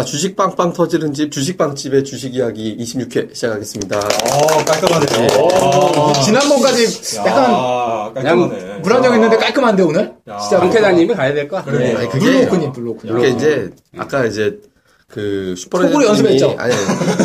자, 0.00 0.04
주식 0.06 0.34
빵빵 0.34 0.72
터지는 0.72 1.12
집, 1.12 1.30
주식빵집의 1.30 2.04
주식 2.04 2.34
이야기 2.34 2.74
26회 2.78 3.34
시작하겠습니다. 3.34 3.98
어, 3.98 4.64
깔끔하네요. 4.64 5.28
어, 5.60 6.12
지난번까지 6.24 7.16
약간 7.18 7.52
야, 7.52 8.10
깔끔하네. 8.14 8.80
불안정했는데 8.82 9.36
깔끔한데 9.36 9.82
오늘? 9.82 10.14
야. 10.26 10.38
진짜 10.38 10.58
박회장님이 10.58 11.12
가야 11.14 11.34
될것 11.34 11.50
같아요. 11.62 11.76
그러네요. 11.76 11.98
아니, 11.98 12.08
그게- 12.08 12.24
블로우크님 12.46 12.72
블로우크님. 12.72 13.18
이게 13.18 13.28
이제, 13.28 13.70
아까 13.98 14.24
이제, 14.24 14.58
그, 15.06 15.54
속으로 15.58 15.82
슈퍼레전드님이, 15.90 16.06
연습했죠? 16.06 16.54
아니, 16.58 16.72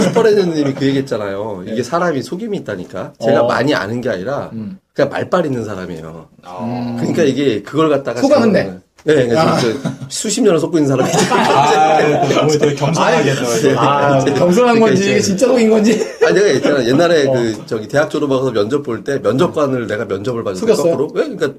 슈퍼레전드님이 0.09 0.73
그 0.73 0.85
얘기 0.87 0.97
했잖아요. 0.97 1.63
이게 1.67 1.81
사람이 1.81 2.23
속임이 2.23 2.57
있다니까. 2.57 3.13
제가 3.23 3.43
어. 3.43 3.47
많이 3.47 3.73
아는 3.73 4.01
게 4.01 4.09
아니라, 4.09 4.49
음. 4.51 4.79
그냥 4.93 5.11
말빨 5.11 5.45
있는 5.45 5.63
사람이에요. 5.63 6.27
아, 6.43 6.95
그러니까 6.99 7.23
이게, 7.23 7.61
그걸 7.61 7.87
갖다가. 7.89 8.19
제가- 8.21 8.41
흔내. 8.41 8.79
네, 9.05 9.27
그러니까 9.27 9.57
저- 9.59 9.71
저 9.83 9.89
수십 10.09 10.41
년을 10.41 10.59
속고 10.59 10.77
있는 10.79 10.89
사람이죠. 10.89 11.19
아, 11.35 12.47
되게 12.47 12.73
겸손하게 12.75 13.35
또 13.35 13.43
이제. 13.57 13.75
아, 13.77 14.19
겸손한 14.25 14.53
그러니까 14.75 14.85
건지 14.87 15.01
이제- 15.03 15.19
진짜 15.21 15.45
속인 15.47 15.69
건지. 15.69 16.07
아, 16.25 16.31
내가 16.31 16.47
있잖아. 16.47 16.83
옛날에 16.85 17.27
어. 17.27 17.33
그, 17.33 17.61
저기, 17.67 17.87
대학 17.87 18.09
졸업하고서 18.09 18.51
면접 18.51 18.81
볼 18.81 19.03
때, 19.03 19.19
면접관을 19.19 19.85
내가 19.85 20.05
면접을 20.05 20.43
봐줬어요. 20.43 20.73
속였어요? 20.73 20.97
거꾸로. 20.97 21.11
왜? 21.13 21.29
그러니까, 21.35 21.53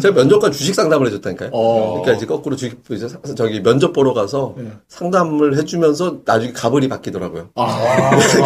제가 0.00 0.14
면접관 0.14 0.52
주식 0.52 0.72
상담을 0.74 1.08
해줬다니까요. 1.08 1.50
어. 1.52 2.00
그러니까 2.00 2.12
이제 2.12 2.26
거꾸로 2.26 2.54
주식, 2.54 2.78
이제 2.92 3.08
사- 3.08 3.18
저기, 3.34 3.60
면접 3.60 3.92
보러 3.92 4.14
가서 4.14 4.54
네. 4.56 4.66
상담을 4.88 5.58
해주면서 5.58 6.18
나중에 6.24 6.52
가벌이 6.52 6.88
바뀌더라고요. 6.88 7.48
아, 7.56 8.10
이제 8.16 8.38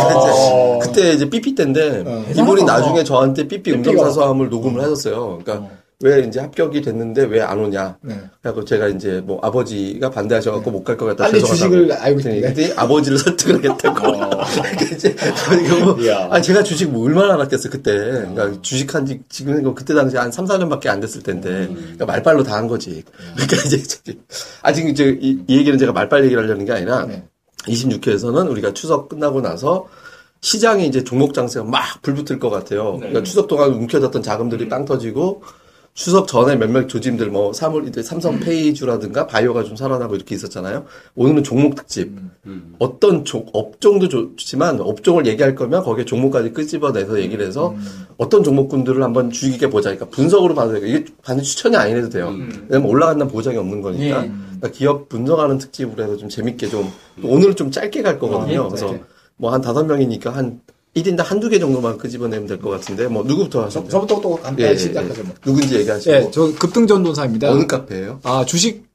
그때 0.82 1.12
이제 1.12 1.28
삐삐 1.28 1.54
때인데, 1.54 2.04
어. 2.06 2.24
이분이 2.34 2.64
나중에 2.64 3.04
저한테 3.04 3.46
삐삐. 3.46 3.72
음성사서함을 3.72 4.48
녹음을 4.48 4.80
하셨어요. 4.82 5.38
그러니까, 5.44 5.68
왜 6.00 6.20
이제 6.20 6.38
합격이 6.38 6.80
됐는데 6.82 7.24
왜 7.24 7.40
안 7.42 7.58
오냐. 7.58 7.96
네. 8.02 8.14
그래갖고 8.40 8.64
제가 8.64 8.86
이제 8.86 9.20
뭐 9.24 9.40
아버지가 9.42 10.10
반대하셔갖고 10.10 10.70
못갈 10.70 10.96
것 10.96 11.06
같다. 11.06 11.24
빨리 11.24 11.40
죄송하다고. 11.40 11.74
주식을 11.74 11.92
알고. 11.92 12.22
그랬더니 12.22 12.72
아버지를 12.76 13.18
설득을 13.18 13.56
하겠다고. 13.56 14.12
그러니까 14.12 14.84
이제 14.94 15.16
뭐. 15.82 15.96
아 16.30 16.40
제가 16.40 16.62
주식 16.62 16.88
뭐 16.90 17.04
얼마나 17.04 17.34
알았겠어 17.34 17.68
그때. 17.70 17.92
그러니까 17.92 18.62
주식한 18.62 19.06
지 19.06 19.20
지금 19.28 19.60
뭐 19.62 19.74
그때 19.74 19.92
당시 19.92 20.16
한 20.16 20.30
3, 20.30 20.44
4년밖에 20.44 20.86
안 20.86 21.00
됐을 21.00 21.20
텐데. 21.24 21.66
그러니까 21.68 22.06
말빨로 22.06 22.44
다 22.44 22.58
한 22.58 22.68
거지. 22.68 23.02
그러니까 23.34 23.56
이제 23.66 23.82
저기 23.82 24.20
아직 24.62 24.88
이제 24.88 25.18
이, 25.20 25.38
이 25.48 25.56
얘기는 25.58 25.76
제가 25.78 25.92
말빨 25.92 26.24
얘기를 26.24 26.40
하려는 26.44 26.64
게 26.64 26.72
아니라 26.72 27.06
네. 27.06 27.24
26회에서는 27.66 28.48
우리가 28.50 28.72
추석 28.72 29.08
끝나고 29.08 29.40
나서 29.40 29.86
시장이 30.42 30.86
이제 30.86 31.02
종목 31.02 31.34
장세가 31.34 31.64
막 31.66 32.02
불붙을 32.02 32.38
것 32.38 32.50
같아요. 32.50 32.96
그러니까 32.98 33.24
추석 33.24 33.48
동안 33.48 33.72
움켜졌던 33.72 34.22
자금들이 34.22 34.68
빵 34.68 34.84
터지고 34.84 35.42
추석 35.98 36.28
전에 36.28 36.54
몇몇 36.54 36.86
조짐들 36.86 37.28
뭐 37.28 37.52
사물 37.52 37.88
이제 37.88 38.04
삼성 38.04 38.38
페이주라든가 38.38 39.26
바이오가 39.26 39.64
좀 39.64 39.74
살아나고 39.74 40.14
이렇게 40.14 40.36
있었잖아요. 40.36 40.84
오늘은 41.16 41.42
종목 41.42 41.74
특집. 41.74 42.12
어떤 42.78 43.24
종, 43.24 43.44
업종도 43.52 44.08
좋지만 44.08 44.80
업종을 44.80 45.26
얘기할 45.26 45.56
거면 45.56 45.82
거기에 45.82 46.04
종목까지 46.04 46.52
끄집어내서 46.52 47.20
얘기를 47.20 47.44
해서 47.44 47.74
어떤 48.16 48.44
종목군들을 48.44 49.02
한번 49.02 49.32
주의 49.32 49.50
깊게 49.50 49.70
보자. 49.70 49.90
그러니까 49.90 50.06
분석으로 50.14 50.54
봐도 50.54 50.74
되고 50.74 50.86
이게 50.86 51.04
반드시 51.24 51.56
추천이 51.56 51.76
아니래도 51.76 52.10
돼요. 52.10 52.32
왜냐면 52.68 52.88
올라간다는 52.88 53.32
보장이 53.32 53.56
없는 53.56 53.82
거니까. 53.82 54.20
그러니까 54.20 54.68
기업 54.70 55.08
분석하는 55.08 55.58
특집으로 55.58 56.04
해서 56.04 56.16
좀 56.16 56.28
재밌게 56.28 56.68
좀 56.68 56.92
오늘은 57.24 57.56
좀 57.56 57.72
짧게 57.72 58.02
갈 58.02 58.20
거거든요. 58.20 58.68
그래서 58.68 58.94
뭐 59.36 59.52
한 59.52 59.60
다섯 59.60 59.82
명이니까 59.84 60.30
한 60.30 60.60
1인당 61.02 61.24
한두 61.24 61.48
개 61.48 61.58
정도만 61.58 61.96
끄집어내면 61.98 62.46
될 62.46 62.58
것 62.58 62.70
같은데 62.70 63.06
뭐 63.06 63.22
누구부터 63.24 63.64
하실까요? 63.64 63.90
저부터 63.90 64.20
또 64.20 64.36
예, 64.38 64.42
간단히 64.42 64.70
예, 64.72 64.76
시작하죠. 64.76 65.20
예. 65.20 65.22
뭐. 65.22 65.34
누군지 65.44 65.76
얘기하시고 65.76 66.12
네, 66.12 66.30
저 66.32 66.52
급등전도사입니다. 66.54 67.50
어느 67.50 67.66
카페예요? 67.66 68.20
아, 68.24 68.44
주식 68.44 68.86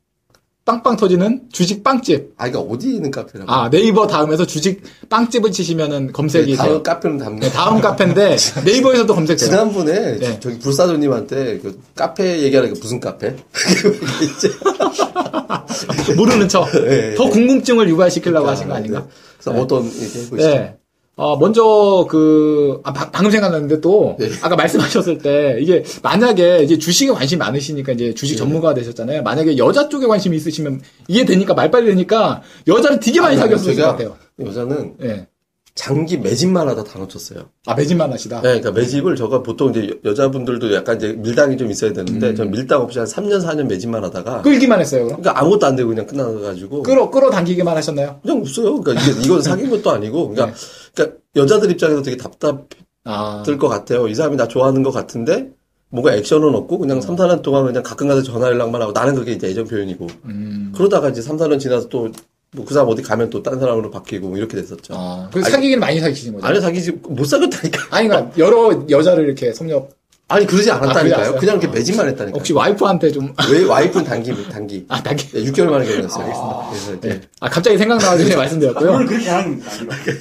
빵빵 0.65 0.95
터지는 0.95 1.41
주식 1.51 1.83
빵집. 1.83 2.35
아, 2.37 2.47
이거 2.47 2.59
어디 2.61 2.95
있는 2.95 3.11
카페라고? 3.11 3.51
아, 3.51 3.69
네이버 3.69 4.07
다음에서 4.07 4.45
주식 4.45 4.81
빵집을 5.09 5.51
치시면은 5.51 6.13
검색이 6.13 6.51
네, 6.51 6.55
다음 6.57 6.69
돼요. 6.69 6.83
카페는 6.83 7.17
담네. 7.17 7.39
네, 7.41 7.49
다음 7.51 7.81
카페인데 7.81 8.37
네이버에서도 8.63 9.13
검색돼요. 9.13 9.49
지난번에 9.49 10.17
네. 10.19 10.39
저기 10.39 10.59
불사조님한테 10.59 11.59
그 11.59 11.81
카페 11.95 12.41
얘기하는 12.43 12.73
게 12.73 12.79
무슨 12.79 13.01
카페? 13.01 13.35
모르는 16.15 16.47
척. 16.47 16.71
네, 16.71 17.15
더 17.15 17.25
네. 17.25 17.29
궁금증을 17.29 17.89
유발시키려고 17.89 18.47
하신 18.47 18.69
거 18.69 18.75
아닌가? 18.75 19.05
그래서 19.41 19.59
어떤 19.59 19.83
얘기 19.85 20.19
해보시죠. 20.19 20.37
네. 20.37 20.77
어, 21.15 21.37
먼저 21.37 22.07
그, 22.09 22.81
아, 22.83 22.91
바- 22.91 23.11
방금 23.11 23.29
생각났는데 23.29 23.81
또, 23.81 24.15
네. 24.19 24.29
아까 24.41 24.55
말씀하셨을 24.55 25.19
때, 25.19 25.57
이게 25.61 25.83
만약에 26.01 26.63
이제 26.63 26.77
주식에 26.79 27.11
관심이 27.11 27.37
많으시니까 27.37 27.91
이제 27.91 28.13
주식 28.15 28.35
전문가가 28.35 28.73
되셨잖아요. 28.73 29.21
만약에 29.21 29.57
여자 29.57 29.89
쪽에 29.89 30.07
관심이 30.07 30.35
있으시면 30.37 30.81
이해 31.07 31.23
되니까 31.23 31.53
말빨이 31.53 31.85
되니까 31.85 32.41
여자를 32.67 32.99
되게 32.99 33.21
많이 33.21 33.37
사귀었을 33.37 33.75
것 33.75 33.81
같아요. 33.83 34.15
여자는 34.43 34.95
예. 35.03 35.27
장기 35.75 36.17
매집만 36.19 36.67
하다 36.69 36.83
다 36.83 36.99
놓쳤어요. 36.99 37.49
아, 37.65 37.73
매진만 37.73 38.11
하시다. 38.13 38.37
네, 38.41 38.59
그러니까 38.59 38.71
매집을 38.71 39.15
저가 39.15 39.41
보통 39.41 39.71
이제 39.71 39.89
여- 40.05 40.11
여자분들도 40.11 40.71
약간 40.75 40.97
이제 40.97 41.13
밀당이 41.13 41.57
좀 41.57 41.71
있어야 41.71 41.93
되는데 41.93 42.29
음. 42.29 42.35
전 42.35 42.51
밀당 42.51 42.81
없이 42.81 42.99
한 42.99 43.07
3년 43.07 43.43
4년 43.43 43.63
매집만 43.65 44.03
하다가 44.03 44.43
끌기만 44.43 44.79
했어요, 44.79 45.05
그럼? 45.05 45.21
그러니까 45.21 45.41
아무것도 45.41 45.65
안 45.65 45.75
되고 45.75 45.89
그냥 45.89 46.05
끝나가지고 46.05 46.83
끌어, 46.83 47.09
끌어당기기만 47.09 47.75
하셨나요? 47.75 48.19
그냥 48.21 48.41
없어요. 48.41 48.79
그러니까 48.81 49.03
이게 49.11 49.21
이건 49.25 49.41
사귄 49.41 49.69
것도 49.71 49.89
아니고 49.89 50.29
그러니까, 50.29 50.55
네. 50.55 50.63
그러니까 50.93 51.17
여자들 51.35 51.71
입장에서 51.71 52.03
되게 52.03 52.17
답답 52.17 52.67
아. 53.05 53.41
들것 53.43 53.67
같아요. 53.67 54.07
이 54.07 54.13
사람이 54.13 54.35
나 54.37 54.47
좋아하는 54.47 54.83
것 54.83 54.91
같은데 54.91 55.49
뭔가 55.89 56.13
액션은 56.13 56.53
없고 56.55 56.77
그냥 56.77 57.01
3, 57.01 57.15
4년 57.15 57.41
동안 57.41 57.65
그냥 57.65 57.81
가끔 57.81 58.07
가다 58.07 58.21
전화 58.21 58.47
연락만 58.47 58.79
하고 58.81 58.91
나는 58.91 59.15
그게 59.15 59.31
이제 59.33 59.47
애정 59.47 59.65
표현이고 59.65 60.07
음. 60.25 60.71
그러다가 60.75 61.09
이제 61.09 61.21
3, 61.23 61.37
4년 61.37 61.59
지나서 61.59 61.89
또 61.89 62.09
뭐 62.53 62.65
그 62.65 62.73
사람 62.73 62.87
어디 62.89 63.01
가면 63.01 63.29
또 63.29 63.41
딴 63.43 63.59
사람으로 63.59 63.91
바뀌고 63.91 64.29
뭐 64.29 64.37
이렇게 64.37 64.55
됐었죠. 64.57 64.93
아. 64.95 65.29
그래서 65.31 65.49
사귀기는 65.49 65.79
많이 65.79 65.99
사귀시는 65.99 66.35
거죠? 66.35 66.47
아니 66.47 66.61
사귀지 66.61 66.91
못 67.03 67.25
사귀었다니까. 67.25 67.87
아니, 67.95 68.07
그러니까 68.07 68.31
여러 68.37 68.85
여자를 68.89 69.25
이렇게 69.25 69.51
섭렵, 69.53 69.89
아니 70.33 70.47
그러지 70.47 70.71
아, 70.71 70.75
않았다니까요. 70.77 71.15
않았어요? 71.15 71.39
그냥 71.39 71.59
이렇게 71.59 71.67
매진만 71.75 72.07
했다니까. 72.09 72.35
혹시 72.37 72.53
와이프한테 72.53 73.11
좀, 73.11 73.33
왜 73.51 73.63
와이프는 73.63 74.03
단기 74.05 74.31
단기. 74.49 74.83
아, 74.87 75.01
당기. 75.03 75.27
네, 75.27 75.43
6개월 75.43 75.65
만에 75.69 75.85
결혼했어요. 75.85 76.67
그래서 76.71 76.93
이제 76.95 77.07
네. 77.09 77.21
아, 77.39 77.49
갑자기 77.49 77.77
생각나가지고 77.77 78.35
말씀드렸고요. 78.37 78.91
오늘 78.93 79.05
그렇게 79.05 79.29
하는 79.29 79.61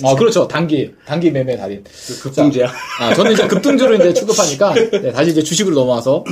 어, 0.03 0.15
그렇죠. 0.17 0.47
단기, 0.47 0.93
단기 1.07 1.31
매매 1.31 1.57
달인. 1.57 1.83
급등제야. 2.23 2.71
아, 3.01 3.15
저는 3.15 3.33
이제 3.33 3.47
급등주를 3.47 3.97
이제 4.01 4.13
취급하니까, 4.13 4.75
네, 4.75 5.13
다시 5.13 5.31
이제 5.31 5.43
주식으로 5.43 5.75
넘어와서, 5.75 6.25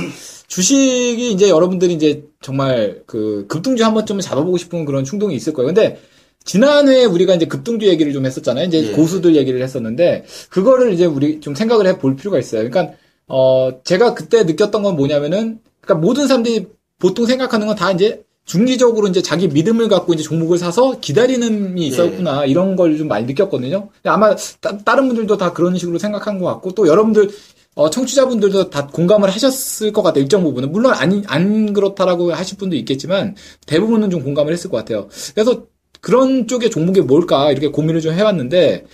주식이 0.47 1.31
이제 1.31 1.49
여러분들이 1.49 1.93
이제 1.93 2.23
정말 2.41 3.01
그 3.07 3.45
급등주 3.47 3.83
한 3.83 3.93
번쯤은 3.95 4.21
잡아보고 4.21 4.57
싶은 4.57 4.85
그런 4.85 5.03
충동이 5.03 5.33
있을 5.35 5.53
거예요. 5.53 5.67
근데, 5.67 5.99
지난해에 6.43 7.05
우리가 7.05 7.35
이제 7.35 7.45
급등주 7.45 7.87
얘기를 7.87 8.13
좀 8.13 8.25
했었잖아요. 8.25 8.65
이제 8.65 8.87
예. 8.87 8.91
고수들 8.91 9.35
얘기를 9.35 9.61
했었는데, 9.61 10.25
그거를 10.49 10.93
이제 10.93 11.05
우리 11.05 11.39
좀 11.39 11.55
생각을 11.55 11.87
해 11.87 11.97
볼 11.97 12.15
필요가 12.15 12.37
있어요. 12.39 12.67
그러니까, 12.69 12.93
어, 13.33 13.71
제가 13.85 14.13
그때 14.13 14.43
느꼈던 14.43 14.83
건 14.83 14.95
뭐냐면은, 14.97 15.59
그러니까 15.79 16.05
모든 16.05 16.27
사람들이 16.27 16.67
보통 16.99 17.25
생각하는 17.25 17.65
건 17.67 17.75
다 17.75 17.91
이제 17.91 18.23
중기적으로 18.45 19.07
이제 19.07 19.21
자기 19.21 19.47
믿음을 19.47 19.87
갖고 19.87 20.13
이제 20.13 20.23
종목을 20.23 20.57
사서 20.57 20.99
기다리는 20.99 21.77
이 21.77 21.87
있었구나 21.87 22.45
이런 22.45 22.75
걸 22.75 22.97
좀 22.97 23.07
많이 23.07 23.25
느꼈거든요. 23.25 23.89
아마 24.03 24.35
따, 24.59 24.95
른 24.95 25.07
분들도 25.07 25.37
다 25.37 25.53
그런 25.53 25.77
식으로 25.77 25.97
생각한 25.99 26.39
것 26.39 26.45
같고 26.47 26.73
또 26.73 26.87
여러분들 26.87 27.29
어, 27.75 27.89
청취자분들도 27.89 28.69
다 28.69 28.87
공감을 28.87 29.29
하셨을 29.29 29.93
것 29.93 30.01
같아요. 30.01 30.23
일정 30.23 30.43
부분은 30.43 30.71
물론 30.73 30.93
안, 30.93 31.23
안 31.27 31.71
그렇다라고 31.71 32.33
하실 32.33 32.57
분도 32.57 32.75
있겠지만 32.75 33.35
대부분은 33.67 34.09
좀 34.09 34.23
공감을 34.23 34.51
했을 34.51 34.69
것 34.69 34.77
같아요. 34.77 35.07
그래서 35.33 35.63
그런 36.01 36.47
쪽의 36.47 36.69
종목이 36.71 36.99
뭘까 37.01 37.51
이렇게 37.51 37.67
고민을 37.69 38.01
좀 38.01 38.13
해왔는데 38.13 38.85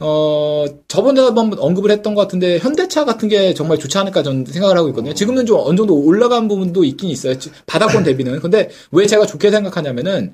어, 0.00 0.64
저번에 0.86 1.20
한번 1.20 1.58
언급을 1.58 1.90
했던 1.90 2.14
것 2.14 2.22
같은데, 2.22 2.58
현대차 2.58 3.04
같은 3.04 3.28
게 3.28 3.52
정말 3.52 3.78
좋지 3.78 3.98
않을까 3.98 4.22
저는 4.22 4.44
생각을 4.44 4.76
하고 4.78 4.88
있거든요. 4.88 5.12
지금은 5.12 5.44
좀 5.44 5.58
어느 5.60 5.76
정도 5.76 5.96
올라간 6.00 6.46
부분도 6.46 6.84
있긴 6.84 7.10
있어요. 7.10 7.34
바닥권 7.66 8.04
대비는. 8.04 8.38
근데 8.40 8.70
왜 8.92 9.06
제가 9.06 9.26
좋게 9.26 9.50
생각하냐면은, 9.50 10.32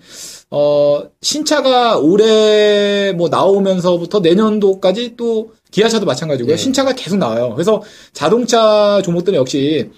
어, 0.50 1.04
신차가 1.22 1.98
올해 1.98 3.12
뭐 3.12 3.28
나오면서부터 3.30 4.20
내년도까지 4.20 5.14
또 5.16 5.52
기아차도 5.70 6.04
마찬가지고요. 6.04 6.54
네. 6.54 6.56
신차가 6.56 6.92
계속 6.92 7.16
나와요. 7.16 7.52
그래서 7.54 7.82
자동차 8.12 9.00
종목들은 9.02 9.38
역시 9.38 9.90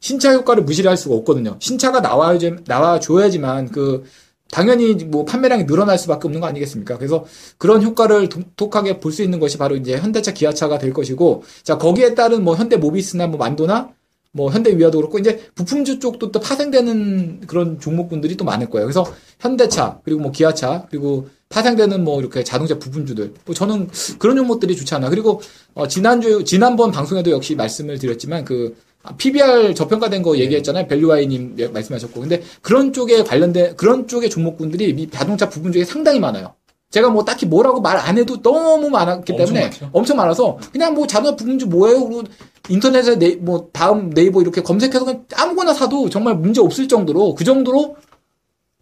신차 0.00 0.34
효과를 0.34 0.64
무시를 0.64 0.90
할 0.90 0.98
수가 0.98 1.14
없거든요. 1.16 1.56
신차가 1.60 2.00
나와야지, 2.00 2.56
나와줘야지만 2.66 3.70
그, 3.70 4.04
당연히 4.54 4.94
뭐 4.94 5.24
판매량이 5.24 5.66
늘어날 5.66 5.98
수밖에 5.98 6.28
없는 6.28 6.40
거 6.40 6.46
아니겠습니까? 6.46 6.96
그래서 6.96 7.24
그런 7.58 7.82
효과를 7.82 8.28
독특하게 8.28 9.00
볼 9.00 9.12
수 9.12 9.24
있는 9.24 9.40
것이 9.40 9.58
바로 9.58 9.74
이제 9.74 9.96
현대차 9.96 10.32
기아차가 10.32 10.78
될 10.78 10.92
것이고, 10.92 11.42
자, 11.64 11.76
거기에 11.76 12.14
따른 12.14 12.44
뭐 12.44 12.54
현대 12.54 12.76
모비스나 12.76 13.26
뭐 13.26 13.36
만도나 13.38 13.90
뭐 14.30 14.50
현대 14.52 14.76
위아도 14.76 14.98
그렇고 14.98 15.18
이제 15.18 15.40
부품주 15.56 15.98
쪽도 15.98 16.30
또 16.30 16.40
파생되는 16.40 17.42
그런 17.48 17.80
종목군들이 17.80 18.36
또 18.36 18.44
많을 18.44 18.70
거예요. 18.70 18.86
그래서 18.86 19.04
현대차 19.40 20.00
그리고 20.04 20.20
뭐 20.20 20.30
기아차 20.32 20.86
그리고 20.90 21.28
파생되는 21.48 22.02
뭐 22.02 22.20
이렇게 22.20 22.42
자동차 22.44 22.78
부품주들 22.78 23.34
뭐 23.44 23.54
저는 23.54 23.88
그런 24.18 24.36
종목들이 24.36 24.76
좋지 24.76 24.94
않아. 24.94 25.08
그리고 25.10 25.40
어 25.74 25.86
지난주 25.88 26.44
지난번 26.44 26.90
방송에도 26.90 27.30
역시 27.30 27.54
말씀을 27.54 27.98
드렸지만 27.98 28.44
그 28.44 28.76
PBR 29.18 29.74
저평가된 29.74 30.22
거 30.22 30.36
얘기했잖아요. 30.38 30.86
밸류와이님 30.88 31.56
말씀하셨고. 31.72 32.20
근데 32.20 32.42
그런 32.62 32.92
쪽에 32.92 33.22
관련된, 33.22 33.76
그런 33.76 34.06
쪽의 34.08 34.30
종목군들이 34.30 34.90
이 34.90 35.10
자동차 35.10 35.48
부분 35.48 35.72
중에 35.72 35.84
상당히 35.84 36.20
많아요. 36.20 36.54
제가 36.90 37.08
뭐 37.10 37.24
딱히 37.24 37.44
뭐라고 37.46 37.80
말 37.80 37.96
안 37.98 38.18
해도 38.18 38.40
너무 38.40 38.88
많았기 38.88 39.32
엄청 39.32 39.46
때문에 39.46 39.60
많죠. 39.62 39.90
엄청 39.92 40.16
많아서 40.16 40.58
그냥 40.72 40.94
뭐 40.94 41.06
자동차 41.06 41.34
부분주 41.36 41.66
뭐예요? 41.66 42.04
그리고 42.06 42.22
인터넷에 42.68 43.18
네, 43.18 43.34
뭐 43.36 43.68
다음 43.72 44.10
네이버 44.10 44.40
이렇게 44.40 44.62
검색해서 44.62 45.04
그냥 45.04 45.24
아무거나 45.34 45.74
사도 45.74 46.08
정말 46.08 46.36
문제 46.36 46.60
없을 46.60 46.86
정도로 46.86 47.34
그 47.34 47.44
정도로 47.44 47.96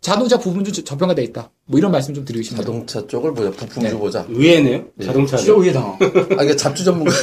자동차 0.03 0.37
저- 0.39 0.83
저평가돼 0.85 1.23
있다. 1.23 1.51
뭐 1.67 1.79
이런 1.79 1.91
말씀 1.93 2.13
좀 2.13 2.25
드리고 2.25 2.43
싶네요. 2.43 2.63
자동차 2.65 3.07
쪽을 3.07 3.33
보자. 3.33 3.51
부품주 3.53 3.81
네. 3.89 3.97
보자. 3.99 4.27
의외네요. 4.29 4.85
자동차. 5.03 5.37
진짜 5.39 5.53
의외다. 5.53 5.99
아, 6.39 6.43
이게 6.43 6.55
잡주 6.57 6.85
전문가. 6.85 7.11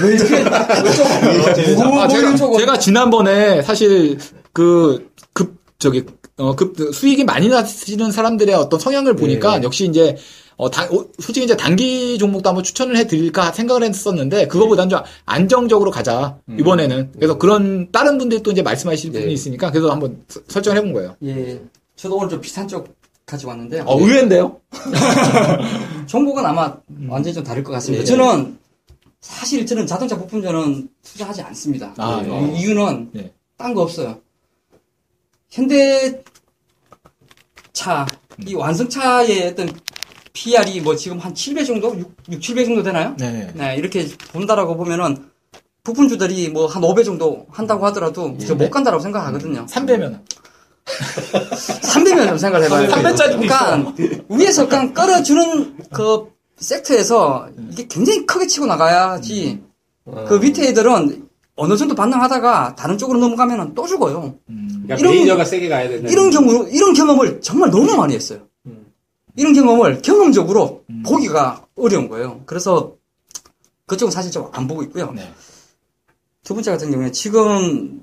아, 2.02 2.08
제가, 2.08 2.36
제가 2.58 2.80
지난번에 2.80 3.62
사실 3.62 4.18
그 4.54 5.08
급 5.34 5.58
저기 5.78 6.04
어, 6.38 6.56
급 6.56 6.76
수익이 6.94 7.24
많이 7.26 7.48
나시는 7.50 8.12
사람들의 8.12 8.54
어떤 8.56 8.80
성향을 8.80 9.16
보니까 9.16 9.62
역시 9.64 9.86
이제 9.86 10.16
어, 10.58 10.70
당, 10.70 10.86
어, 10.94 11.06
솔직히 11.20 11.46
이제 11.46 11.56
단기 11.56 12.18
종목도 12.18 12.50
한번 12.50 12.64
추천을 12.64 12.98
해드릴까 12.98 13.52
생각을 13.54 13.84
했었는데 13.84 14.48
그거보다는 14.48 14.90
좀 14.90 15.00
안정적으로 15.26 15.92
가자 15.92 16.38
이번에는 16.58 17.12
그래서 17.16 17.38
그런 17.38 17.90
다른 17.92 18.18
분들이 18.18 18.42
또 18.44 18.52
이제 18.52 18.62
말씀하실 18.62 19.14
예. 19.16 19.20
분이 19.22 19.34
있으니까 19.34 19.72
그래서 19.72 19.90
한번 19.92 20.22
서- 20.28 20.42
설정을 20.48 20.78
해본 20.80 20.94
거예요. 20.94 21.16
예. 21.24 21.62
저도 22.00 22.16
오늘 22.16 22.30
좀 22.30 22.40
비슷한 22.40 22.66
쪽 22.66 22.96
가지고 23.26 23.50
왔는데요. 23.50 23.84
어, 23.86 24.00
의외인데요? 24.00 24.62
종목은 26.08 26.46
아마 26.46 26.74
완전히 27.10 27.34
좀 27.34 27.44
다를 27.44 27.62
것 27.62 27.74
같습니다. 27.74 28.02
예. 28.02 28.06
저는 28.06 28.58
사실 29.20 29.66
저는 29.66 29.86
자동차 29.86 30.18
부품전은 30.18 30.88
투자하지 31.04 31.42
않습니다. 31.42 31.94
아, 31.98 32.22
이- 32.24 32.28
네. 32.28 32.60
이유는 32.62 33.10
네. 33.14 33.34
딴거 33.58 33.82
없어요. 33.82 34.18
현대차 35.50 36.24
이 38.48 38.54
완성차의 38.56 39.48
어떤 39.50 39.70
PR이 40.32 40.80
뭐 40.80 40.96
지금 40.96 41.20
한 41.20 41.34
7배 41.34 41.66
정도, 41.68 41.98
6, 42.00 42.16
6 42.32 42.40
7배 42.40 42.64
정도 42.66 42.82
되나요? 42.82 43.14
네. 43.20 43.52
네, 43.56 43.76
이렇게 43.76 44.08
본다라고 44.32 44.78
보면은 44.78 45.30
부품주들이 45.84 46.50
뭐 46.50 46.68
한 46.68 46.82
5배 46.82 47.04
정도 47.04 47.46
한다고 47.50 47.86
하더라도 47.88 48.38
저못 48.38 48.72
간다라고 48.72 49.02
생각하거든요. 49.04 49.66
3배면. 49.66 50.22
3배면 50.86 52.28
좀 52.30 52.38
생각을 52.38 52.66
해봐요. 52.66 52.88
300짜리도 52.90 53.16
그러니까 53.40 53.94
위에서 54.30 54.68
그냥 54.68 54.94
끌어주는 54.94 55.78
그 55.94 56.32
섹터에서 56.58 57.50
이게 57.72 57.88
굉장히 57.88 58.26
크게 58.26 58.48
치고 58.48 58.66
나가야지 58.66 59.62
그 60.28 60.36
밑에 60.42 60.68
애들은 60.70 61.28
어느 61.56 61.76
정도 61.78 61.94
반응하다가 61.94 62.76
다른 62.76 62.98
쪽으로 62.98 63.20
넘어가면 63.20 63.76
또 63.76 63.86
죽어요. 63.86 64.36
그러니까 64.48 64.96
이런- 64.96 65.14
메이저가 65.14 65.46
세게 65.46 65.70
가야 65.70 65.88
된다. 65.90 66.10
이런 66.10 66.30
경우, 66.32 66.68
이런 66.72 66.94
경험을 66.94 67.42
정말 67.42 67.70
너무 67.70 67.96
많이 67.96 68.16
했어요. 68.16 68.40
이런 69.36 69.54
경험을 69.54 70.02
경험적으로 70.02 70.84
보기가 71.06 71.66
어려운 71.76 72.10
거예요. 72.10 72.42
그래서 72.46 72.96
그쪽은 73.86 74.12
사실 74.12 74.32
좀 74.32 74.50
안 74.54 74.68
보고 74.68 74.84
있고요. 74.84 75.12
네. 75.16 75.32
두 76.44 76.54
번째 76.54 76.72
같은 76.72 76.92
경우에 76.92 77.12
지금 77.12 78.02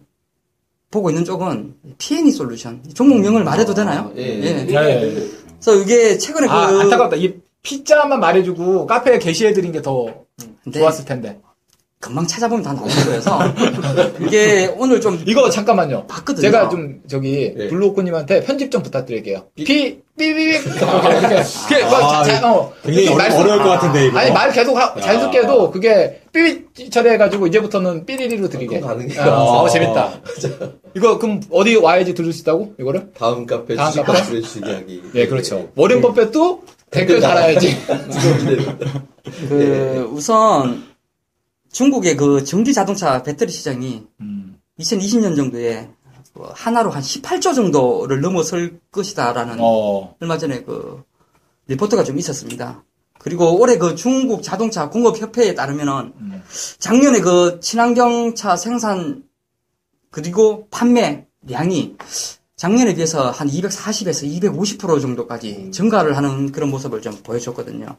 보고 0.91 1.11
있는 1.11 1.25
쪽은 1.25 1.75
P&E 1.99 2.31
솔루션. 2.31 2.83
종목명을 2.95 3.45
말해도 3.45 3.75
되나요? 3.75 4.13
예, 4.17 4.23
예. 4.23 4.43
예. 4.45 4.65
네. 4.65 5.27
그래서 5.61 5.83
이게 5.83 6.17
최근에 6.19 6.49
아, 6.49 6.69
그 6.71 6.81
안타깝다. 6.81 7.17
이 7.17 7.35
피자만 7.63 8.21
말해주고 8.21 8.87
카페에 8.87 9.19
게시해드린 9.19 9.73
게더 9.73 10.07
근데 10.63 10.79
좋았을 10.81 11.05
텐데. 11.05 11.41
금방 11.99 12.27
찾아보면 12.27 12.63
다 12.63 12.73
나오는 12.75 12.95
거여서 12.95 13.39
이게 14.21 14.73
오늘 14.77 15.01
좀 15.01 15.21
이거 15.27 15.49
잠깐만요. 15.51 16.07
봤거든요. 16.07 16.43
제가 16.43 16.69
좀 16.69 17.01
저기 17.09 17.53
예. 17.57 17.69
블루오코님한테 17.69 18.45
편집 18.45 18.71
좀 18.71 18.83
부탁드릴게요. 18.83 19.47
피 19.57 20.03
삐삐삐 20.19 20.43
이렇게 20.45 20.71
아, 21.85 22.25
자, 22.25 22.41
자, 22.41 22.53
어. 22.53 22.73
굉장히 22.83 23.09
어려, 23.09 23.17
말씀- 23.17 23.41
어려울 23.41 23.59
것 23.63 23.69
같은데, 23.71 24.07
이거. 24.07 24.19
아니 24.19 24.31
말 24.33 24.51
계속 24.53 24.77
하- 24.77 24.99
잘 25.01 25.21
듣게 25.21 25.39
해도 25.41 25.71
그게 25.71 26.23
삐삐 26.33 26.89
처리해가지고 26.91 27.47
이제부터는 27.49 28.07
삐리리로 28.07 28.49
드리게. 28.49 28.81
그건 28.81 28.97
가능해요. 28.99 29.21
아, 29.23 29.43
어, 29.43 29.69
재밌다. 29.69 30.21
이거 30.95 31.19
그럼 31.19 31.43
어디 31.51 31.77
와야지 31.77 32.15
들을 32.15 32.33
수 32.33 32.41
있다고 32.43 32.75
이거를? 32.81 33.11
다음 33.19 33.45
카페 33.47 33.75
다음 33.77 33.91
주식 33.93 34.05
카페? 34.07 34.41
주식 34.41 34.67
이야기. 34.67 35.03
네 35.13 35.27
그렇죠. 35.27 35.69
워렌 35.75 36.01
버핏도 36.01 36.63
댓글 36.91 37.21
달아야지. 37.21 37.77
그 39.49 40.09
우선 40.13 40.85
중국의 41.73 42.17
그 42.17 42.43
전기 42.45 42.73
자동차 42.73 43.23
배터리 43.23 43.51
시장이 43.53 44.03
음. 44.21 44.57
2020년 44.81 45.37
정도에 45.37 45.89
그 45.89 45.96
하나로 46.45 46.91
한 46.91 47.03
18조 47.03 47.55
정도를 47.55 48.21
넘어설 48.21 48.79
것이다라는 48.91 49.57
어. 49.61 50.15
얼마 50.21 50.39
전에 50.39 50.63
그 50.63 51.03
리포트가 51.69 52.05
좀 52.05 52.19
있었습니다. 52.19 52.85
그리고 53.19 53.59
올해 53.59 53.77
그 53.79 53.97
중국 53.97 54.43
자동차 54.43 54.89
공업 54.89 55.21
협회에 55.21 55.55
따르면은 55.55 56.13
음. 56.19 56.43
작년에 56.79 57.21
그 57.21 57.59
친환경차 57.61 58.57
생산 58.57 59.25
그리고 60.11 60.69
판매량이 60.71 61.97
작년에 62.57 62.95
비해서 62.95 63.31
한 63.31 63.49
240에서 63.49 64.79
250% 64.79 65.01
정도까지 65.01 65.71
증가를 65.73 66.17
하는 66.17 66.53
그런 66.53 66.71
모습을 66.71 67.03
좀 67.03 67.15
보여줬거든요. 67.23 67.97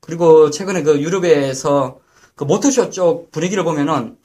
그리고 0.00 0.50
최근에 0.50 0.82
그 0.82 1.00
유럽에서 1.00 1.98
그 2.34 2.44
모터쇼 2.44 2.90
쪽 2.90 3.30
분위기를 3.32 3.64
보면은 3.64 4.16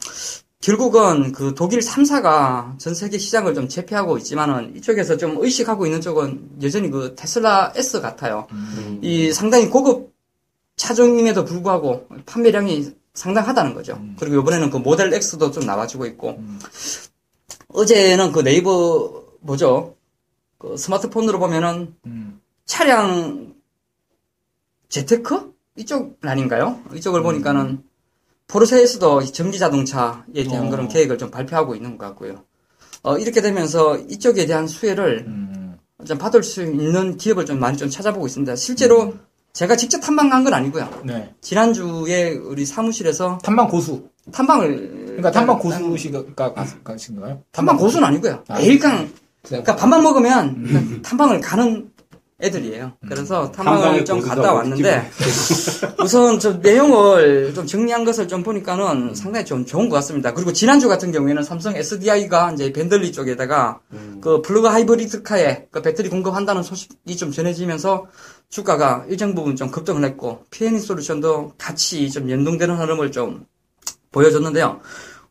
결국은 0.66 1.32
그 1.32 1.54
독일 1.54 1.80
3사가 1.80 2.80
전 2.80 2.96
세계 2.96 3.20
시장을 3.20 3.54
좀 3.54 3.70
제패하고 3.70 4.18
있지만은 4.18 4.76
이쪽에서 4.76 5.16
좀 5.16 5.38
의식하고 5.38 5.86
있는 5.86 6.02
쪽은 6.02 6.58
여전히 6.64 6.90
그 6.90 7.14
테슬라 7.16 7.74
S 7.76 8.02
같아요. 8.02 8.48
이 9.04 9.32
상당히 9.32 9.70
고급 9.70 10.12
차종임에도 10.76 11.46
불구하고 11.46 12.08
판매량이 12.26 12.96
상당하다는 13.14 13.76
거죠. 13.76 14.04
그리고 14.18 14.42
이번에는 14.42 14.72
그 14.72 14.78
모델 14.78 15.14
X도 15.14 15.52
좀 15.52 15.68
나와주고 15.68 16.08
있고 16.08 16.42
어제는 17.68 18.32
그 18.32 18.44
네이버 18.44 19.24
뭐죠? 19.42 19.96
그 20.58 20.78
스마트폰으로 20.78 21.38
보면은 21.38 21.94
음. 22.08 22.42
차량 22.66 23.54
재테크 24.90 25.54
이쪽 25.78 26.18
아닌가요? 26.24 26.82
이쪽을 26.96 27.22
보니까는 27.22 27.84
포르쉐에서도 28.48 29.24
전기 29.26 29.60
자동차에 29.60 30.44
대한 30.50 30.68
어. 30.68 30.70
그런 30.70 30.88
계획을 30.88 31.18
좀 31.18 31.32
발표하고 31.32 31.76
있는 31.76 31.98
것 31.98 32.06
같고요. 32.08 32.44
어, 33.04 33.18
이렇게 33.18 33.42
되면서 33.42 33.98
이쪽에 33.98 34.46
대한 34.46 34.68
수혜를 34.68 35.26
음. 35.28 35.78
좀 36.06 36.18
받을 36.18 36.44
수 36.44 36.64
있는 36.64 37.18
기업을 37.18 37.46
좀 37.46 37.60
많이 37.60 37.78
좀 37.78 37.90
찾아보고 37.90 38.28
있습니다. 38.28 38.56
실제로 38.56 39.14
제가 39.54 39.76
직접 39.76 40.00
탐방 40.00 40.30
간건 40.30 40.54
아니고요. 40.54 41.02
네. 41.06 41.34
지난주에 41.42 42.34
우리 42.34 42.66
사무실에서 42.66 43.40
탐방 43.44 43.70
고수. 43.70 44.10
탐방을 44.32 45.06
그러니까 45.06 45.32
탐방 45.32 45.60
고수시가 45.60 46.24
가신가요? 46.84 47.42
탐방 47.52 47.78
고수는 47.78 48.06
아니고요. 48.06 48.44
아. 48.48 48.58
매일 48.58 48.80
그냥 48.80 49.10
그러니까 49.44 49.76
밥만 49.76 50.04
먹으면 50.04 50.64
그냥 50.64 51.02
탐방을 51.02 51.40
가는 51.40 51.90
애들이에요. 52.42 52.92
그래서 53.08 53.50
탐방을 53.50 53.80
탐방의 53.80 54.06
좀 54.06 54.20
갔다 54.20 54.52
뭐 54.52 54.60
왔는데 54.60 55.10
우선 56.04 56.38
저 56.38 56.52
내용을 56.52 57.54
좀 57.54 57.66
정리한 57.66 58.04
것을 58.04 58.28
좀 58.28 58.44
보니까는 58.44 59.16
상당히 59.16 59.46
좀 59.46 59.66
좋은 59.66 59.88
것 59.88 59.96
같습니다. 59.98 60.34
그리고 60.34 60.52
지난주 60.52 60.90
같은 60.90 61.14
경우에는 61.14 61.44
삼성 61.44 61.78
SDI가 61.78 62.52
이제 62.52 62.74
벤들리 62.74 63.14
쪽에다가 63.14 63.80
그 64.20 64.42
플러그 64.42 64.68
하이브리드 64.68 65.24
카에 65.24 65.68
그 65.72 65.82
배터리 65.82 66.10
공급한다는 66.10 66.62
소식이 66.62 67.16
좀 67.16 67.32
전해지면서 67.32 68.06
주가가 68.50 69.06
일정 69.08 69.34
부분 69.34 69.56
좀 69.56 69.72
급등을 69.72 70.04
했고 70.04 70.44
P&E 70.50 70.80
솔루션도 70.80 71.54
같이 71.58 72.12
좀 72.12 72.30
연동되는 72.30 72.76
흐름을 72.76 73.14
좀 73.14 73.46
보여줬는데요. 74.12 74.82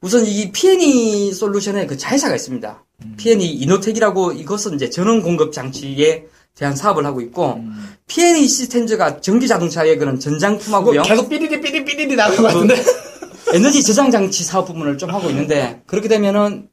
우선 0.01 0.25
이 0.25 0.51
P&E 0.53 1.33
솔루션에 1.33 1.87
그 1.87 1.99
자회사가 1.99 2.35
있습니다. 2.35 2.85
P&E 3.19 3.47
이노텍이라고 3.47 4.33
이것은 4.33 4.75
이제 4.75 4.89
전원 4.89 5.23
공급 5.23 5.53
장치에 5.53 6.27
대한 6.57 6.77
사업을 6.77 7.05
하고 7.05 7.21
있고 7.21 7.63
P&E 8.07 8.47
시스템즈가 8.47 9.21
전기 9.21 9.49
자동차의 9.49 9.99
그런 9.99 10.21
전장품하고요. 10.21 11.03
계속 11.03 11.29
삐리리 11.29 11.61
삐리리 11.61 11.85
삐리리 11.85 12.17
나가는 12.17 12.37
것 12.43 12.49
같은데. 12.49 12.75
에너지 13.53 13.83
저장 13.83 14.11
장치 14.11 14.43
사업 14.45 14.67
부분을 14.67 14.99
좀 14.99 15.11
하고 15.11 15.29
있는데 15.31 15.83
그렇게 15.87 16.09
되면은 16.09 16.69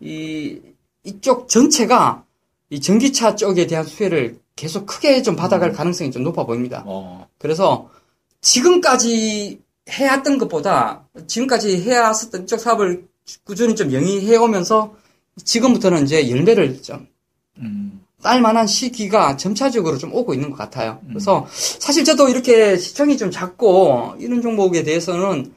이 0.00 0.60
이쪽 1.04 1.48
전체가 1.48 2.24
이 2.70 2.80
전기차 2.80 3.36
쪽에 3.36 3.66
대한 3.66 3.84
수혜를 3.84 4.38
계속 4.56 4.86
크게 4.86 5.22
좀 5.22 5.36
받아갈 5.36 5.72
가능성이 5.72 6.10
좀 6.10 6.22
높아 6.22 6.44
보입니다. 6.44 6.84
어. 6.86 7.26
그래서 7.38 7.90
지금까지 8.40 9.60
해왔던 9.88 10.38
것보다 10.38 11.04
지금까지 11.26 11.82
해왔었던 11.82 12.44
이쪽 12.44 12.58
사업을 12.58 13.06
꾸준히 13.44 13.74
좀 13.74 13.92
영위해 13.92 14.36
오면서 14.36 14.94
지금부터는 15.44 16.04
이제 16.04 16.30
열매를 16.30 16.82
좀 16.82 17.06
음. 17.58 18.01
딸 18.22 18.40
만한 18.40 18.66
시기가 18.66 19.36
점차적으로 19.36 19.98
좀 19.98 20.14
오고 20.14 20.34
있는 20.34 20.50
것 20.50 20.56
같아요. 20.56 21.00
그래서 21.08 21.46
사실 21.50 22.04
저도 22.04 22.28
이렇게 22.28 22.76
시청이 22.76 23.16
좀 23.16 23.30
작고 23.30 24.14
이런 24.18 24.40
종목에 24.40 24.82
대해서는 24.82 25.52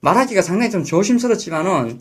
말하기가 0.00 0.42
상당히 0.42 0.70
좀 0.70 0.84
조심스럽지만은 0.84 2.00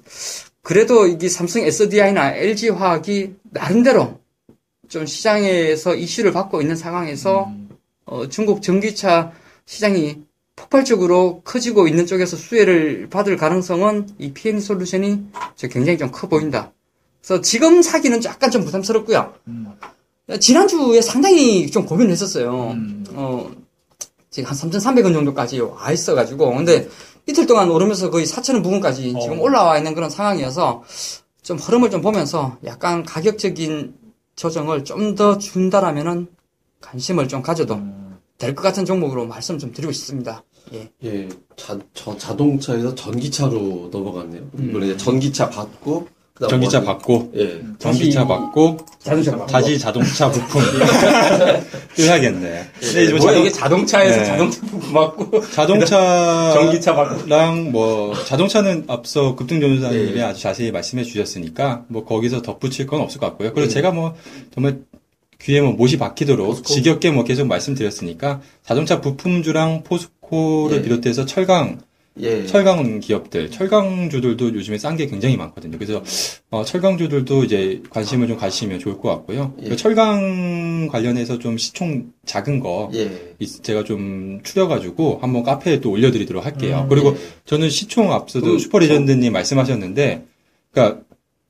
그래도 0.62 1.08
이게 1.08 1.30
삼성 1.30 1.62
SDI나 1.64 2.36
LG 2.36 2.70
화학이 2.70 3.36
나름대로 3.52 4.20
좀 4.90 5.06
시장에서 5.06 5.96
이슈를 5.96 6.32
받고 6.32 6.62
있는 6.62 6.76
상황에서 6.76 7.52
어, 8.06 8.28
중국 8.30 8.62
전기차 8.62 9.32
시장이 9.66 10.24
폭발적으로 10.56 11.42
커지고 11.44 11.88
있는 11.88 12.06
쪽에서 12.06 12.38
수혜를 12.38 13.08
받을 13.10 13.36
가능성은 13.38 14.10
이 14.20 14.32
PN 14.34 14.60
솔루션이 14.60 15.24
저 15.56 15.68
굉장히 15.68 15.98
좀 15.98 16.12
커 16.12 16.28
보인다. 16.28 16.72
그래서 17.26 17.42
지금 17.42 17.82
사기는 17.82 18.24
약간 18.24 18.52
좀 18.52 18.64
부담스럽고요. 18.66 19.34
지난주에 20.40 21.02
상당히 21.02 21.70
좀 21.70 21.86
고민을 21.86 22.12
했었어요. 22.12 22.76
어, 23.14 23.52
지금 24.30 24.50
한 24.50 24.58
3,300원 24.58 25.14
정도까지 25.14 25.60
와 25.62 25.92
있어가지고. 25.92 26.54
근데 26.56 26.88
이틀 27.28 27.46
동안 27.48 27.70
오르면서 27.72 28.10
거의 28.12 28.26
4,000원 28.26 28.64
부근까지 28.64 29.16
지금 29.22 29.40
올라와 29.40 29.78
있는 29.78 29.96
그런 29.96 30.10
상황이어서 30.10 30.84
좀 31.42 31.58
흐름을 31.58 31.90
좀 31.90 32.02
보면서 32.02 32.58
약간 32.66 33.04
가격적인 33.04 33.94
조정을 34.36 34.84
좀 34.84 35.16
더 35.16 35.38
준다라면은 35.38 36.28
관심을 36.82 37.28
좀 37.28 37.42
가져도 37.42 37.80
될것 38.38 38.62
같은 38.64 38.86
종목으로 38.86 39.26
말씀 39.26 39.58
좀 39.58 39.72
드리고 39.72 39.92
싶습니다. 39.94 40.44
예. 40.74 40.90
예, 41.04 41.30
자, 41.56 41.80
저 41.94 42.18
자동차에서 42.18 42.94
전기차로 42.96 43.90
넘어갔네요. 43.92 44.44
이번에 44.60 44.98
전기차 44.98 45.50
받고, 45.50 46.08
전기차 46.50 46.82
뭐- 46.82 46.94
받고, 46.94 47.32
예. 47.38 47.62
전기차 47.80 48.28
받고, 48.28 48.78
자동차 49.00 49.46
다시 49.46 49.80
자동차 49.80 50.30
부품. 50.30 50.62
또 51.96 52.04
해야겠네. 52.04 52.66
근데 52.82 53.04
이제 53.06 53.12
뭐 53.14 53.20
자동- 53.22 53.40
이게 53.42 53.52
자동차에서 53.52 54.18
네. 54.20 54.26
자동차 54.26 54.62
부품 54.62 54.94
맞고 54.94 55.42
자동차 55.52 56.52
전기차 56.54 56.94
받고 56.96 57.28
랑 57.28 57.72
뭐 57.72 58.14
자동차는 58.26 58.84
앞서 58.88 59.36
급등 59.36 59.62
전도사님이 59.62 60.18
예. 60.18 60.22
아주 60.24 60.42
자세히 60.42 60.72
말씀해 60.72 61.04
주셨으니까 61.06 61.86
뭐 61.88 62.04
거기서 62.04 62.42
덧붙일 62.42 62.86
건 62.88 63.00
없을 63.02 63.20
것 63.22 63.28
같고요. 63.28 63.54
그리고 63.54 63.68
예. 63.68 63.70
제가 63.70 63.92
뭐 63.92 64.16
정말 64.54 64.80
귀에 65.42 65.62
뭐 65.62 65.72
못이 65.74 65.98
박히도록 65.98 66.48
포스코. 66.48 66.68
지겹게 66.74 67.12
뭐 67.12 67.24
계속 67.24 67.48
말씀드렸으니까 67.48 68.42
자동차 68.66 69.00
부품주랑 69.00 69.84
포스코를 69.84 70.78
예. 70.80 70.82
비롯해서 70.82 71.26
철강 71.26 71.80
예. 72.22 72.46
철강 72.46 73.00
기업들, 73.02 73.52
철강주들도 73.52 74.54
요즘에 74.56 74.78
싼 74.78 74.96
게 74.96 75.06
굉장히 75.08 75.36
많거든요. 75.36 75.78
그래서 75.78 76.02
어, 76.50 76.64
철강주들도 76.64 77.44
이제 77.44 77.82
관심을 77.90 78.28
좀 78.28 78.38
가지시면 78.38 78.80
좋을 78.80 78.98
것 79.00 79.10
같고요. 79.10 79.54
예. 79.64 79.70
그 79.70 79.76
철강 79.76 80.88
관련해서 80.88 81.40
좀 81.40 81.58
시총 81.58 82.14
작은 82.26 82.62
거 82.62 82.90
예. 82.94 83.34
있- 83.40 83.62
제가 83.64 83.84
좀 83.84 84.40
추려가지고 84.44 85.20
한번 85.22 85.44
카페에 85.44 85.82
또 85.82 85.92
올려드리도록 85.92 86.46
할게요. 86.46 86.84
음, 86.86 86.90
그리고 86.90 87.10
예. 87.10 87.18
저는 87.46 87.70
시총 87.70 88.14
앞서도 88.14 88.46
그, 88.46 88.60
슈퍼레전드님 88.60 89.34
말씀하셨는데, 89.34 90.26
그러니까 90.72 91.02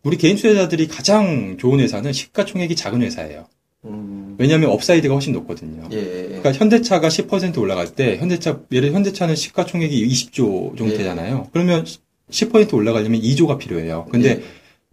우리 0.04 0.18
개인 0.18 0.36
투자자들이 0.36 0.88
가장 0.88 1.58
좋은 1.60 1.80
회사는 1.80 2.12
시가총액이 2.14 2.76
작은 2.76 3.02
회사예요. 3.04 3.46
음, 3.86 4.36
왜냐하면 4.38 4.70
upside가 4.72 5.14
훨씬 5.14 5.34
높거든요. 5.34 5.88
예. 5.92 6.02
그러니까 6.28 6.52
현대차가 6.54 7.08
10% 7.08 7.58
올라갈 7.58 7.88
때 7.88 8.18
현대차 8.18 8.62
예를 8.72 8.94
현대차는 8.94 9.36
시가총액이 9.36 10.08
20조 10.08 10.78
정도 10.78 10.94
예. 10.94 10.98
되잖아요. 10.98 11.48
그러면 11.54 11.86
10% 12.30 12.74
올라가려면 12.74 13.22
2조가 13.22 13.58
필요해요. 13.58 14.08
근데 14.12 14.30
예. 14.30 14.42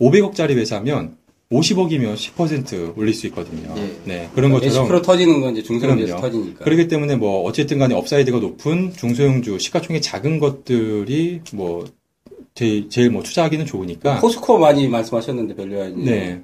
500억짜리 0.01 0.57
회사면 0.57 1.17
50억이면 1.51 2.15
10% 2.15 2.97
올릴 2.97 3.15
수 3.15 3.27
있거든요. 3.29 3.75
예. 3.77 3.93
네 4.05 4.31
그런 4.35 4.53
것처럼 4.53 4.89
10% 4.89 5.03
터지는 5.03 5.41
건 5.41 5.57
이제 5.57 5.79
그럼요. 5.79 6.21
터지니까. 6.21 6.65
그렇기 6.65 6.89
때문에 6.89 7.17
뭐 7.17 7.43
어쨌든 7.43 7.79
간에 7.79 7.95
upside가 7.95 8.39
높은 8.39 8.93
중소형주 8.93 9.59
시가총액 9.59 10.03
작은 10.03 10.39
것들이 10.39 11.41
뭐 11.53 11.85
제일, 12.55 12.89
제일 12.91 13.11
뭐 13.11 13.23
투자하기는 13.23 13.65
좋으니까 13.67 14.21
포스코 14.21 14.59
많이 14.59 14.89
말씀하셨는데 14.89 15.55
벨류아님. 15.55 16.05
네. 16.05 16.43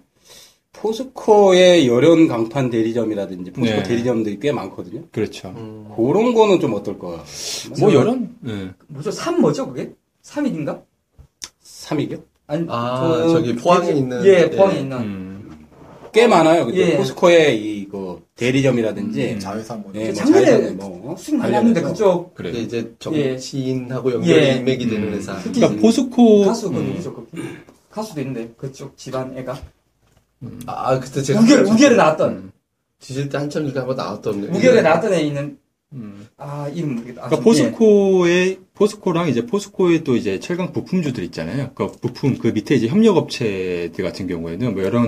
포스코의 0.80 1.88
열연 1.88 2.28
강판 2.28 2.70
대리점이라든지 2.70 3.50
포스코 3.52 3.76
네. 3.76 3.82
대리점들이 3.82 4.38
꽤 4.40 4.52
많거든요. 4.52 5.02
그렇죠. 5.10 5.48
음, 5.56 5.88
그런 5.96 6.34
거는 6.34 6.60
좀 6.60 6.74
어떨까? 6.74 7.24
뭐 7.80 7.92
여론 7.92 8.36
네. 8.40 8.70
뭐죠? 8.86 9.10
3 9.10 9.40
뭐죠 9.40 9.66
그게? 9.68 9.90
3일인가? 10.22 10.82
3이요? 11.64 12.22
아니 12.46 12.64
아, 12.68 13.00
그- 13.24 13.30
저기 13.32 13.56
포항에 13.56 13.92
있는- 13.92 14.24
예 14.24 14.50
포항에 14.50 14.76
예. 14.76 14.80
있는 14.80 14.96
음. 14.98 15.66
꽤 16.12 16.26
많아요. 16.26 16.64
근데 16.66 16.92
예. 16.92 16.96
포스코의 16.96 17.80
이거 17.80 18.20
대리점이라든지 18.36 19.32
음. 19.34 19.38
자회사 19.38 19.74
뭐 19.74 19.92
예, 19.96 20.04
뭐 20.06 20.12
작년에 20.14 20.44
자회사는 20.46 20.76
뭐 20.78 21.16
수익 21.18 21.36
많이 21.36 21.52
났는데. 21.52 21.82
그쪽. 21.82 22.34
이게 22.40 22.60
이제 22.60 22.94
정치인하고 22.98 24.12
연결이 24.14 24.32
예. 24.32 24.52
인맥이 24.56 24.88
되는 24.88 25.08
음. 25.08 25.12
회사. 25.14 25.36
특히 25.38 25.60
그러니까 25.60 25.82
포스코 25.82 26.44
가수 26.46 26.70
그 26.70 26.78
음. 26.78 27.58
가수도 27.90 28.20
있는데 28.20 28.50
그쪽 28.56 28.96
집안 28.96 29.36
애가 29.36 29.58
아, 30.66 30.98
그때 31.00 31.22
제가 31.22 31.40
우결 31.40 31.64
우결에 31.64 31.96
나왔던 31.96 32.52
뒤질 33.00 33.28
때 33.28 33.38
한참 33.38 33.66
전에 33.66 33.78
한번 33.78 33.96
나왔던. 33.96 34.44
우결에 34.54 34.82
나왔던 34.82 35.12
애 35.14 35.20
있는 35.22 35.58
음. 35.92 36.26
아 36.36 36.68
이름 36.74 36.96
모르겠다. 36.96 37.24
아, 37.24 37.28
그러니까 37.28 37.36
좀- 37.36 37.40
예. 37.40 37.44
포스코의 37.70 38.58
포스코랑 38.74 39.28
이제 39.28 39.46
포스코의 39.46 40.04
또 40.04 40.16
이제 40.16 40.38
철강 40.38 40.72
부품주들 40.72 41.24
있잖아요. 41.24 41.70
그 41.74 41.90
부품 41.92 42.38
그 42.38 42.48
밑에 42.48 42.74
이제 42.74 42.86
협력업체들 42.88 44.04
같은 44.04 44.26
경우에는 44.26 44.74
뭐 44.74 44.82
여러 44.84 45.02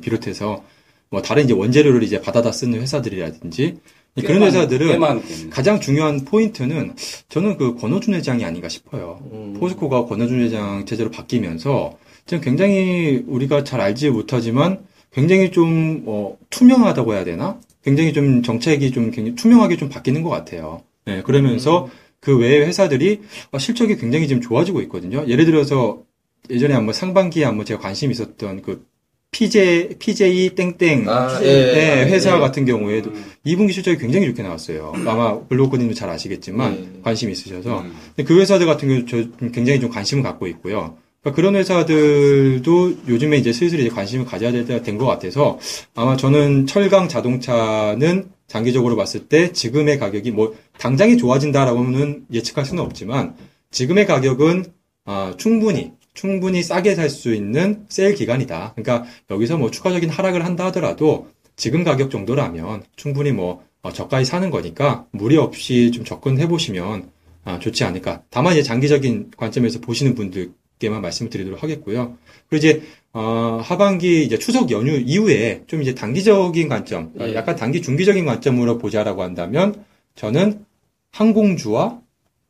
비롯해서 0.00 0.62
뭐 1.10 1.22
다른 1.22 1.44
이제 1.44 1.52
원재료를 1.54 2.02
이제 2.02 2.20
받아다 2.20 2.50
쓰는 2.52 2.80
회사들이라든지 2.80 3.78
꽤 4.16 4.22
그런 4.22 4.40
많- 4.40 4.48
회사들은. 4.48 5.50
가장 5.50 5.78
중요한 5.80 6.24
포인트는 6.24 6.94
저는 7.28 7.56
그 7.58 7.76
권호준 7.76 8.14
회장이 8.14 8.44
아닌가 8.44 8.68
싶어요. 8.68 9.20
음. 9.32 9.54
포스코가 9.60 10.06
권호준 10.06 10.40
회장 10.40 10.84
체제로 10.86 11.10
바뀌면서 11.10 11.96
지금 12.26 12.42
굉장히 12.42 13.24
우리가 13.26 13.64
잘 13.64 13.80
알지 13.80 14.10
못하지만 14.10 14.84
굉장히 15.12 15.50
좀 15.50 16.02
어, 16.06 16.36
투명하다고 16.50 17.14
해야 17.14 17.24
되나? 17.24 17.58
굉장히 17.82 18.12
좀 18.12 18.42
정책이 18.42 18.90
좀 18.90 19.10
굉장히 19.12 19.36
투명하게 19.36 19.76
좀 19.76 19.88
바뀌는 19.88 20.22
것 20.22 20.28
같아요. 20.28 20.82
네, 21.04 21.22
그러면서 21.22 21.88
그 22.20 22.36
외의 22.36 22.66
회사들이 22.66 23.22
어, 23.52 23.58
실적이 23.58 23.96
굉장히 23.96 24.26
지금 24.26 24.42
좋아지고 24.42 24.82
있거든요. 24.82 25.24
예를 25.28 25.44
들어서 25.44 26.02
예전에 26.50 26.74
한번 26.74 26.92
상반기에 26.92 27.44
한번 27.44 27.64
제가 27.64 27.80
관심 27.80 28.10
있었던 28.10 28.62
그 28.62 28.84
PJ 29.30 29.96
PJ 29.98 30.54
땡땡 30.54 31.08
아, 31.08 31.40
예, 31.42 31.46
예. 31.46 31.72
네, 31.72 32.04
회사 32.10 32.34
예. 32.36 32.40
같은 32.40 32.64
경우에도 32.64 33.12
2분기 33.44 33.72
실적이 33.72 33.98
굉장히 33.98 34.26
좋게 34.26 34.42
나왔어요. 34.42 34.92
아마 35.06 35.38
블로그님도 35.40 35.94
잘 35.94 36.08
아시겠지만 36.08 36.74
예. 36.96 37.02
관심이 37.02 37.32
있으셔서 37.32 37.80
음. 37.80 37.94
그 38.24 38.40
회사들 38.40 38.66
같은 38.66 38.88
경우 38.88 39.06
저좀 39.06 39.52
굉장히 39.52 39.80
좀 39.80 39.90
관심을 39.90 40.22
갖고 40.22 40.46
있고요. 40.48 40.96
그러니까 41.26 41.32
그런 41.32 41.56
회사들도 41.56 42.98
요즘에 43.08 43.36
이제 43.38 43.52
슬슬 43.52 43.80
이제 43.80 43.88
관심을 43.88 44.26
가져야 44.26 44.52
될 44.52 44.64
때가 44.64 44.82
된 44.82 44.96
것 44.96 45.06
같아서 45.06 45.58
아마 45.94 46.16
저는 46.16 46.66
철강 46.66 47.08
자동차는 47.08 48.30
장기적으로 48.46 48.94
봤을 48.94 49.26
때 49.26 49.52
지금의 49.52 49.98
가격이 49.98 50.30
뭐 50.30 50.54
당장이 50.78 51.16
좋아진다라고는 51.18 52.26
예측할 52.32 52.64
수는 52.64 52.82
없지만 52.84 53.34
지금의 53.72 54.06
가격은 54.06 54.66
아, 55.04 55.34
충분히 55.36 55.92
충분히 56.14 56.62
싸게 56.62 56.94
살 56.94 57.10
수 57.10 57.34
있는 57.34 57.84
세일 57.88 58.14
기간이다. 58.14 58.74
그러니까 58.76 59.04
여기서 59.30 59.58
뭐 59.58 59.70
추가적인 59.70 60.08
하락을 60.08 60.44
한다 60.44 60.66
하더라도 60.66 61.28
지금 61.56 61.82
가격 61.82 62.10
정도라면 62.10 62.84
충분히 62.94 63.32
뭐 63.32 63.64
어, 63.82 63.92
저가에 63.92 64.24
사는 64.24 64.48
거니까 64.50 65.06
무리 65.10 65.36
없이 65.36 65.90
좀 65.90 66.04
접근해 66.04 66.46
보시면 66.46 67.10
아, 67.44 67.58
좋지 67.58 67.82
않을까. 67.84 68.22
다만 68.30 68.52
이제 68.52 68.62
장기적인 68.62 69.32
관점에서 69.36 69.80
보시는 69.80 70.14
분들 70.14 70.52
께만 70.78 71.02
말씀을 71.02 71.30
드리도록 71.30 71.62
하겠고요. 71.62 72.16
그리고 72.48 72.66
이제 72.66 72.82
어, 73.12 73.60
하반기 73.62 74.24
이제 74.24 74.38
추석 74.38 74.70
연휴 74.70 74.92
이후에 74.92 75.62
좀 75.66 75.82
이제 75.82 75.94
단기적인 75.94 76.68
관점, 76.68 77.12
어, 77.18 77.26
예. 77.26 77.34
약간 77.34 77.56
단기 77.56 77.80
중기적인 77.80 78.26
관점으로 78.26 78.78
보자라고 78.78 79.22
한다면 79.22 79.84
저는 80.14 80.64
항공주와 81.12 82.00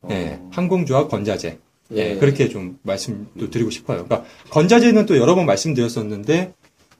예, 0.09 0.39
항공주와 0.51 1.07
건자재 1.07 1.57
예, 1.91 2.15
그렇게 2.15 2.49
좀 2.49 2.79
말씀도 2.83 3.49
드리고 3.49 3.69
싶어요. 3.69 4.05
그러니까 4.05 4.29
건자재는 4.49 5.05
또 5.05 5.17
여러 5.17 5.35
번 5.35 5.45
말씀드렸었는데 5.45 6.53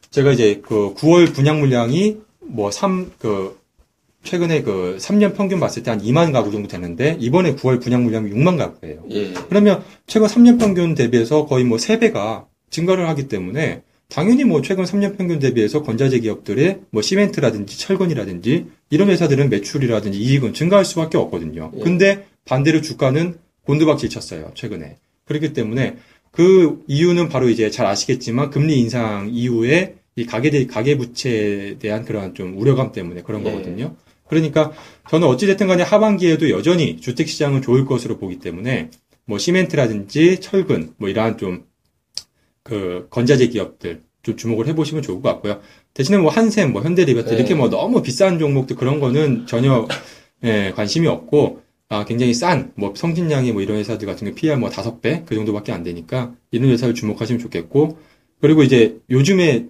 제가 0.10 0.32
이제 0.32 0.62
그 0.66 0.94
9월 0.96 1.34
분양 1.34 1.60
물량이 1.60 2.18
뭐 2.40 2.72
3, 2.72 3.12
그 3.20 3.60
최근에 4.28 4.62
그 4.62 4.98
3년 5.00 5.36
평균 5.36 5.60
봤을 5.62 5.84
때 5.84 5.90
한 5.90 6.02
2만 6.02 6.34
가구 6.34 6.52
정도 6.52 6.68
되는데 6.68 7.16
이번에 7.20 7.56
9월 7.56 7.82
분양 7.82 8.04
물량이 8.04 8.30
6만 8.32 8.58
가구예요. 8.58 9.04
예. 9.12 9.34
그러면 9.48 9.84
최근 10.06 10.28
3년 10.28 10.60
평균 10.60 10.96
대비해서 10.96 11.46
거의 11.46 11.64
뭐 11.64 11.78
3배가 11.78 12.46
증가를 12.70 13.08
하기 13.08 13.30
때문에 13.30 13.84
당연히 14.10 14.44
뭐 14.44 14.62
최근 14.62 14.84
3년 14.84 15.18
평균 15.18 15.40
대비해서 15.40 15.82
건자재 15.82 16.20
기업들의 16.20 16.82
뭐 16.90 17.02
시멘트라든지 17.02 17.80
철근이라든지 17.80 18.66
이런 18.90 19.10
회사들은 19.10 19.50
매출이라든지 19.50 20.20
이익은 20.20 20.54
증가할 20.54 20.84
수밖에 20.84 21.18
없거든요. 21.18 21.72
예. 21.78 21.80
근데 21.82 22.26
반대로 22.44 22.82
주가는 22.82 23.36
곤두박질 23.66 24.10
쳤어요, 24.10 24.52
최근에. 24.56 24.98
그렇기 25.26 25.54
때문에 25.54 25.96
그 26.32 26.84
이유는 26.88 27.30
바로 27.30 27.48
이제 27.50 27.70
잘 27.72 27.86
아시겠지만 27.86 28.50
금리 28.50 28.78
인상 28.80 29.30
이후에 29.32 29.96
이 30.18 30.26
가계, 30.26 30.68
가계 30.68 30.98
부채에 30.98 31.78
대한 31.80 32.04
그러한 32.04 32.34
좀 32.34 32.58
우려감 32.58 32.92
때문에 32.92 33.22
그런 33.22 33.46
예. 33.46 33.52
거거든요. 33.52 33.96
그러니까 34.30 34.72
저는 35.10 35.28
어찌됐든 35.28 35.68
간에 35.68 35.84
하반기에도 35.84 36.50
여전히 36.50 37.00
주택시장은 37.00 37.62
좋을 37.62 37.86
것으로 37.86 38.18
보기 38.18 38.40
때문에 38.40 38.90
뭐 39.26 39.38
시멘트라든지 39.38 40.40
철근 40.42 40.94
뭐 40.98 41.10
이러한 41.10 41.38
좀 41.38 41.68
그 42.68 43.08
건자재 43.10 43.48
기업들 43.48 44.04
좀 44.24 44.36
주목을 44.36 44.68
해보시면 44.68 45.02
좋을 45.02 45.22
것 45.22 45.30
같고요. 45.30 45.62
대신에 45.94 46.18
뭐 46.18 46.30
한샘, 46.30 46.74
뭐 46.74 46.84
현대리베트 46.84 47.30
네. 47.30 47.36
이렇게 47.38 47.56
뭐 47.56 47.70
너무 47.70 48.02
비싼 48.02 48.38
종목들 48.38 48.76
그런 48.76 49.00
거는 49.00 49.48
전혀 49.48 49.88
예, 50.44 50.74
관심이 50.76 51.08
없고 51.08 51.62
아, 51.90 52.04
굉장히 52.04 52.34
싼, 52.34 52.74
뭐, 52.76 52.94
성진량이 52.94 53.54
뭐 53.54 53.62
이런 53.62 53.78
회사들 53.78 54.06
같은 54.06 54.28
게 54.28 54.34
PR 54.36 54.58
뭐 54.58 54.70
다섯 54.70 55.00
배? 55.00 55.24
그 55.26 55.36
정도밖에 55.36 55.72
안 55.72 55.84
되니까 55.84 56.36
이런 56.52 56.70
회사를 56.70 56.94
주목하시면 56.94 57.40
좋겠고, 57.40 57.98
그리고 58.42 58.62
이제 58.62 59.00
요즘에 59.10 59.68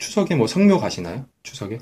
추석에 0.00 0.34
뭐 0.34 0.48
성묘 0.48 0.80
가시나요? 0.80 1.26
추석에? 1.44 1.78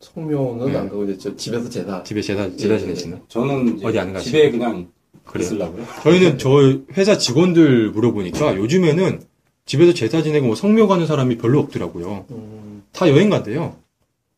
성묘는 0.00 0.72
네. 0.72 0.78
안 0.78 0.88
가고 0.88 1.04
이제 1.04 1.16
저 1.18 1.34
집에서 1.36 1.68
제사. 1.68 2.02
집에 2.02 2.20
제사, 2.20 2.44
예, 2.44 2.56
제사 2.56 2.74
예. 2.74 2.78
지내시나? 2.78 3.16
저는 3.28 3.78
이제 3.78 3.86
어디 3.86 3.98
안 3.98 4.12
가시고? 4.12 4.30
집에 4.30 4.50
그냥 4.50 4.88
그래요? 5.24 5.44
있으려고요. 5.46 5.84
저희는 6.02 6.38
저 6.38 6.78
회사 6.96 7.16
직원들 7.18 7.90
물어보니까 7.92 8.56
요즘에는 8.56 9.20
집에서 9.64 9.92
제사 9.94 10.22
지내고 10.22 10.46
뭐 10.46 10.54
성묘 10.54 10.86
가는 10.86 11.06
사람이 11.06 11.38
별로 11.38 11.58
없더라고요. 11.60 12.26
음, 12.30 12.82
다 12.92 13.08
여행 13.08 13.30
간대요. 13.30 13.76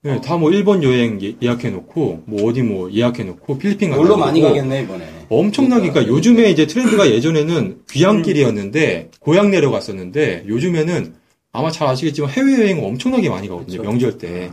네, 0.03 0.21
다 0.21 0.39
뭐 0.39 0.53
일본 0.53 0.85
여행 0.85 1.19
예- 1.23 1.35
예약해놓고, 1.43 2.23
뭐 2.25 2.49
어디 2.49 2.63
뭐 2.63 2.91
예약해놓고, 2.91 3.59
필리핀 3.59 3.91
간다. 3.91 4.01
놀러 4.03 4.17
많이 4.17 4.41
가겠네 4.41 4.83
이번에. 4.85 5.05
엄청나게, 5.29 5.91
그러니까 5.91 6.07
요즘에 6.15 6.51
이제 6.53 6.69
트렌드가 6.69 7.11
예전에는 7.11 7.81
귀향길이었는데, 7.91 9.11
고향 9.19 9.51
내려갔었는데, 9.51 10.45
요즘에는 10.47 11.15
아마 11.51 11.73
잘 11.73 11.89
아시겠지만 11.89 12.31
해외여행 12.31 12.83
엄청나게 12.85 13.29
많이 13.29 13.49
가거든요, 13.49 13.83
명절 13.83 14.19
때. 14.19 14.53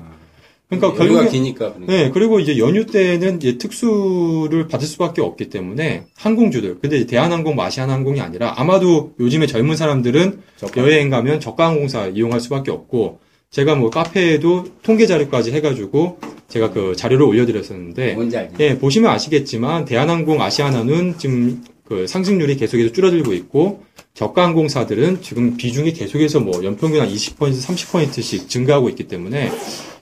그러니까 0.69 0.87
여유가 1.03 1.19
결국에, 1.19 1.29
기니까. 1.29 1.73
그러니까. 1.73 1.93
네, 1.93 2.11
그리고 2.11 2.39
이제 2.39 2.57
연휴 2.57 2.85
때는 2.85 3.37
이제 3.37 3.57
특수를 3.57 4.67
받을 4.67 4.87
수밖에 4.87 5.21
없기 5.21 5.49
때문에 5.49 6.05
항공주들, 6.15 6.79
근데 6.79 7.05
대한항공, 7.05 7.55
마시아나항공이 7.55 8.19
아니라 8.19 8.53
아마도 8.57 9.13
요즘에 9.19 9.47
젊은 9.47 9.75
사람들은 9.75 10.39
저가. 10.57 10.81
여행 10.81 11.09
가면 11.09 11.39
저가항공사 11.39 12.07
이용할 12.07 12.39
수밖에 12.39 12.71
없고 12.71 13.19
제가 13.51 13.75
뭐 13.75 13.89
카페에도 13.89 14.65
통계 14.83 15.05
자료까지 15.05 15.51
해가지고 15.51 16.19
제가 16.49 16.71
그 16.71 16.95
자료를 16.95 17.25
올려드렸었는데 17.25 18.13
뭔지? 18.13 18.37
예 18.59 18.77
보시면 18.77 19.11
아시겠지만 19.11 19.85
대한항공, 19.85 20.41
아시아나는 20.41 21.17
지금 21.17 21.63
그 21.85 22.07
상승률이 22.07 22.57
계속해서 22.57 22.91
줄어들고 22.91 23.33
있고 23.33 23.83
저가항공사들은 24.15 25.21
지금 25.21 25.55
비중이 25.55 25.93
계속해서 25.93 26.39
뭐 26.39 26.63
연평균 26.63 26.99
한 26.99 27.09
20% 27.09 27.37
30%씩 27.37 28.49
증가하고 28.49 28.89
있기 28.89 29.07
때문에 29.07 29.51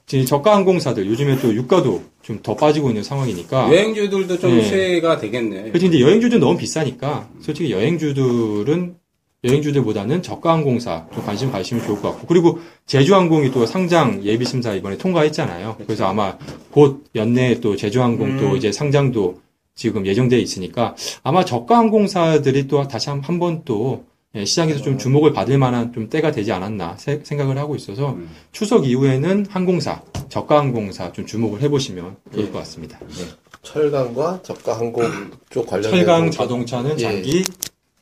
저가 0.05 0.55
항공사들 0.55 1.07
요즘에 1.07 1.39
또 1.39 1.53
유가도 1.53 2.03
좀 2.21 2.39
더 2.41 2.55
빠지고 2.55 2.89
있는 2.89 3.03
상황이니까 3.03 3.69
여행주들도 3.69 4.39
좀 4.39 4.55
네. 4.57 4.63
수혜가 4.63 5.17
되겠네. 5.17 5.63
그렇지 5.69 5.87
이제 5.87 5.99
여행주들은 5.99 6.39
너무 6.39 6.57
비싸니까 6.57 7.29
솔직히 7.41 7.71
여행주들은 7.71 8.95
여행주들보다는 9.43 10.21
저가 10.21 10.53
항공사 10.53 11.05
좀 11.13 11.23
관심 11.25 11.51
가시면 11.51 11.85
좋을 11.85 12.01
것 12.01 12.11
같고 12.11 12.27
그리고 12.27 12.59
제주항공이 12.85 13.51
또 13.51 13.65
상장 13.65 14.23
예비 14.23 14.45
심사 14.45 14.73
이번에 14.73 14.97
통과했잖아요. 14.97 15.77
그래서 15.85 16.05
아마 16.05 16.37
곧 16.71 17.03
연내에 17.13 17.59
또 17.59 17.75
제주항공 17.75 18.37
또 18.39 18.55
이제 18.55 18.71
상장도 18.71 19.41
지금 19.75 20.05
예정돼 20.05 20.39
있으니까 20.39 20.95
아마 21.23 21.43
저가 21.43 21.77
항공사들이 21.77 22.67
또 22.67 22.87
다시 22.87 23.09
한번또 23.09 24.05
시장에서 24.43 24.81
좀 24.81 24.97
주목을 24.97 25.31
받을 25.31 25.59
만한 25.59 25.93
좀 25.93 26.09
때가 26.09 26.31
되지 26.31 26.51
않았나 26.51 26.97
세- 26.97 27.21
생각을 27.23 27.57
하고 27.59 27.75
있어서 27.75 28.13
음. 28.13 28.29
추석 28.51 28.87
이후에는 28.87 29.45
항공사 29.47 30.01
저가 30.29 30.57
항공사 30.57 31.11
좀 31.11 31.25
주목을 31.27 31.61
해보시면 31.61 32.15
좋을 32.33 32.51
것 32.51 32.57
같습니다. 32.59 32.99
네. 33.09 33.25
철강과 33.61 34.41
저가 34.41 34.79
항공 34.79 35.03
쪽 35.51 35.67
관련된 35.67 35.91
철강 35.91 36.25
거- 36.25 36.31
자동차는 36.31 36.99
예. 36.99 37.03
장기 37.03 37.43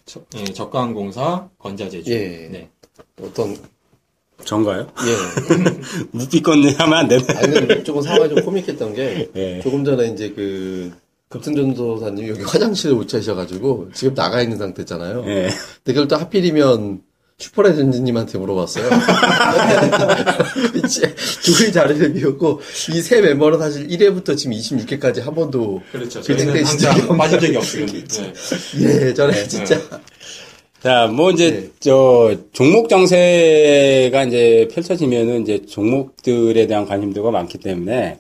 저- 0.06 0.22
예, 0.38 0.46
저가 0.46 0.82
항공사 0.84 1.50
건자제주. 1.60 2.10
예. 2.14 2.48
네. 2.50 2.70
어떤 3.22 3.58
전가요? 4.46 4.88
예 5.06 5.68
묵비권 6.18 6.64
하면 6.66 6.94
안 6.98 7.08
되네. 7.10 7.26
아니 7.36 7.84
조금 7.84 8.02
상황이 8.02 8.30
좀 8.34 8.44
코믹했던 8.46 8.94
게 8.96 9.30
예. 9.36 9.60
조금 9.62 9.84
전에 9.84 10.08
이제 10.08 10.30
그 10.30 10.94
급승전도사님 11.32 12.28
여기 12.28 12.42
화장실에 12.44 12.94
못 12.94 13.08
차셔가지고 13.08 13.90
지금 13.94 14.14
나가 14.14 14.42
있는 14.42 14.58
상태잖아요. 14.58 15.24
예. 15.28 15.50
근데 15.84 15.94
그걸 15.94 16.08
또 16.08 16.18
하필이면 16.18 17.02
슈퍼레전드님한테 17.40 18.38
물어봤어요. 18.38 18.88
이제 20.86 21.16
둘이 21.44 21.72
자리를 21.72 22.14
비웠고 22.14 22.62
이 22.94 23.02
세 23.02 23.20
멤버는 23.22 23.58
사실 23.58 23.88
1회부터 23.88 24.38
지금 24.38 24.56
26회까지 24.56 25.22
한 25.24 25.34
번도 25.34 25.82
그렇죠. 25.92 26.22
저희는 26.22 26.46
저희는 26.46 26.66
항상 26.66 27.18
빠진 27.18 27.40
적이 27.40 27.58
없어요. 27.58 27.86
네. 27.88 29.08
예 29.08 29.14
전에 29.14 29.48
진짜 29.48 29.80
자, 30.84 31.08
뭐 31.08 31.32
이제 31.32 31.52
네. 31.52 31.70
저 31.80 32.36
종목 32.54 32.90
장세가 32.90 34.24
이제 34.26 34.68
펼쳐지면은 34.74 35.44
이제 35.44 35.66
종목들에 35.66 36.66
대한 36.68 36.86
관심도가 36.86 37.30
많기 37.32 37.58
때문에 37.60 38.20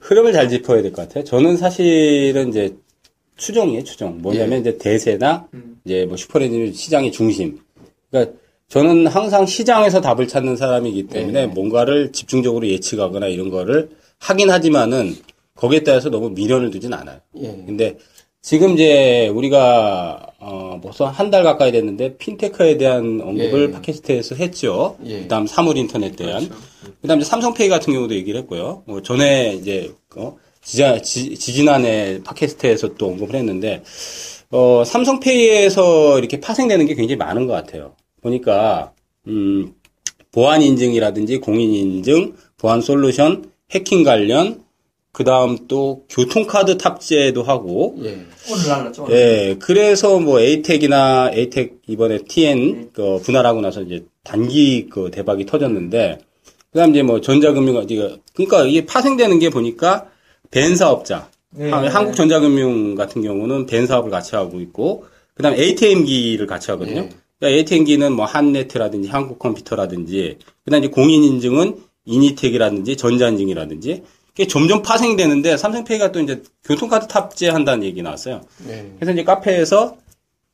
흐름을 0.00 0.32
잘 0.32 0.48
짚어야 0.48 0.82
될 0.82 0.92
것 0.92 1.08
같아요. 1.08 1.24
저는 1.24 1.56
사실은 1.56 2.48
이제 2.50 2.76
추정이에요, 3.36 3.84
추정. 3.84 4.20
뭐냐면 4.22 4.60
이제 4.60 4.78
대세나 4.78 5.48
이제 5.84 6.06
뭐 6.06 6.16
슈퍼레진유 6.16 6.72
시장의 6.72 7.12
중심. 7.12 7.58
그러니까 8.10 8.36
저는 8.68 9.06
항상 9.06 9.46
시장에서 9.46 10.00
답을 10.00 10.26
찾는 10.26 10.56
사람이기 10.56 11.06
때문에 11.08 11.46
뭔가를 11.46 12.12
집중적으로 12.12 12.66
예측하거나 12.66 13.28
이런 13.28 13.50
거를 13.50 13.90
하긴 14.18 14.50
하지만은 14.50 15.14
거기에 15.54 15.80
따라서 15.84 16.10
너무 16.10 16.30
미련을 16.30 16.70
두진 16.70 16.92
않아요. 16.92 17.20
예. 17.36 17.46
근데 17.66 17.96
지금 18.46 18.74
이제 18.74 19.26
우리가 19.34 20.24
어 20.38 20.78
벌써 20.80 21.06
한 21.06 21.32
달 21.32 21.42
가까이 21.42 21.72
됐는데 21.72 22.16
핀테크에 22.16 22.76
대한 22.76 23.20
언급을 23.20 23.70
예. 23.70 23.72
팟캐스트에서 23.72 24.36
했죠. 24.36 24.96
예. 25.04 25.22
그다음 25.22 25.48
사물 25.48 25.76
인터넷 25.76 26.14
대한. 26.14 26.48
그다음 27.02 27.18
이제 27.18 27.28
삼성페이 27.28 27.68
같은 27.68 27.92
경우도 27.92 28.14
얘기를 28.14 28.38
했고요. 28.42 28.84
뭐 28.86 29.02
전에 29.02 29.54
이제 29.54 29.92
어 30.14 30.36
지자, 30.62 31.02
지, 31.02 31.34
지난해 31.36 32.20
팟캐스트에서 32.22 32.94
또 32.94 33.08
언급을 33.08 33.34
했는데 33.34 33.82
어 34.52 34.84
삼성페이에서 34.86 36.20
이렇게 36.20 36.38
파생되는 36.38 36.86
게 36.86 36.94
굉장히 36.94 37.16
많은 37.16 37.48
것 37.48 37.52
같아요. 37.54 37.96
보니까 38.22 38.92
음 39.26 39.74
보안 40.30 40.62
인증이라든지 40.62 41.38
공인 41.38 41.72
인증, 41.74 42.36
보안 42.58 42.80
솔루션, 42.80 43.50
해킹 43.72 44.04
관련 44.04 44.64
그 45.16 45.24
다음 45.24 45.56
또 45.66 46.04
교통카드 46.10 46.76
탑재도 46.76 47.42
하고, 47.42 47.96
예. 48.02 48.18
오늘 48.52 48.68
날랐죠. 48.68 49.06
예, 49.12 49.56
그래서 49.58 50.18
뭐 50.18 50.40
에이텍이나 50.40 51.30
에이텍 51.32 51.78
이번에 51.86 52.18
TN 52.28 52.90
그 52.92 53.18
분할하고 53.22 53.62
나서 53.62 53.80
이제 53.80 54.04
단기 54.24 54.88
그 54.90 55.10
대박이 55.10 55.46
터졌는데, 55.46 56.18
그 56.70 56.78
다음 56.78 56.90
이제 56.90 57.02
뭐 57.02 57.22
전자금융, 57.22 57.86
그러니까 58.34 58.64
이게 58.66 58.84
파생되는 58.84 59.38
게 59.38 59.48
보니까 59.48 60.10
벤 60.50 60.76
사업자, 60.76 61.30
한- 61.58 61.86
한국전자금융 61.88 62.94
같은 62.94 63.22
경우는 63.22 63.64
벤 63.64 63.86
사업을 63.86 64.10
같이 64.10 64.36
하고 64.36 64.60
있고, 64.60 65.06
그 65.32 65.42
다음 65.42 65.54
ATM기를 65.54 66.46
같이 66.46 66.70
하거든요. 66.72 67.00
예. 67.00 67.08
그러니까 67.38 67.56
ATM기는 67.58 68.12
뭐 68.12 68.26
한네트라든지 68.26 69.08
한국컴퓨터라든지, 69.08 70.36
그 70.62 70.70
다음 70.70 70.84
이제 70.84 70.90
공인인증은 70.90 71.76
이니텍이라든지 72.04 72.98
전자인증이라든지, 72.98 74.02
이게 74.36 74.46
점점 74.46 74.82
파생되는데 74.82 75.56
삼성페이가 75.56 76.12
또 76.12 76.20
이제 76.20 76.42
교통카드 76.64 77.08
탑재한다는 77.08 77.84
얘기 77.84 78.02
나왔어요. 78.02 78.42
예. 78.68 78.92
그래서 78.96 79.12
이제 79.12 79.24
카페에서 79.24 79.96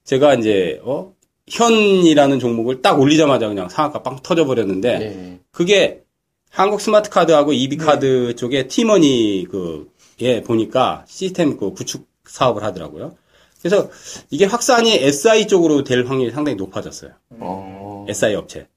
제가 0.05 0.35
이제 0.35 0.81
어 0.85 1.13
현이라는 1.49 2.39
종목을 2.39 2.81
딱 2.81 3.01
올리자마자 3.01 3.49
그냥 3.49 3.69
상한가 3.69 4.03
빵 4.03 4.21
터져버렸는데 4.23 4.89
예. 4.89 5.39
그게 5.51 6.03
한국 6.49 6.81
스마트 6.81 7.11
카드하고 7.11 7.53
EB 7.53 7.77
카드 7.77 8.37
쪽에 8.37 8.69
티머니 8.69 9.47
그에 9.51 10.43
보니까 10.43 11.05
시스템 11.09 11.57
그 11.57 11.73
구축 11.73 12.07
사업을 12.25 12.63
하더라고요. 12.63 13.17
그래서 13.61 13.91
이게 14.31 14.45
확산이 14.45 14.95
SI 14.95 15.49
쪽으로 15.49 15.83
될 15.83 16.07
확률이 16.07 16.31
상당히 16.31 16.57
높아졌어요. 16.57 17.13
어. 17.31 18.07
SI 18.09 18.35
업체. 18.35 18.69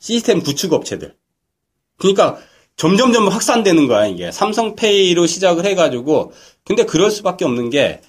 시스템 0.00 0.42
구축 0.42 0.72
업체들. 0.72 1.14
그러니까 1.96 2.38
점점점 2.78 3.28
확산되는 3.28 3.88
거야, 3.88 4.06
이게. 4.06 4.30
삼성페이로 4.32 5.26
시작을 5.26 5.66
해가지고. 5.66 6.32
근데 6.64 6.84
그럴 6.86 7.10
수밖에 7.10 7.44
없는 7.44 7.70
게 7.70 8.00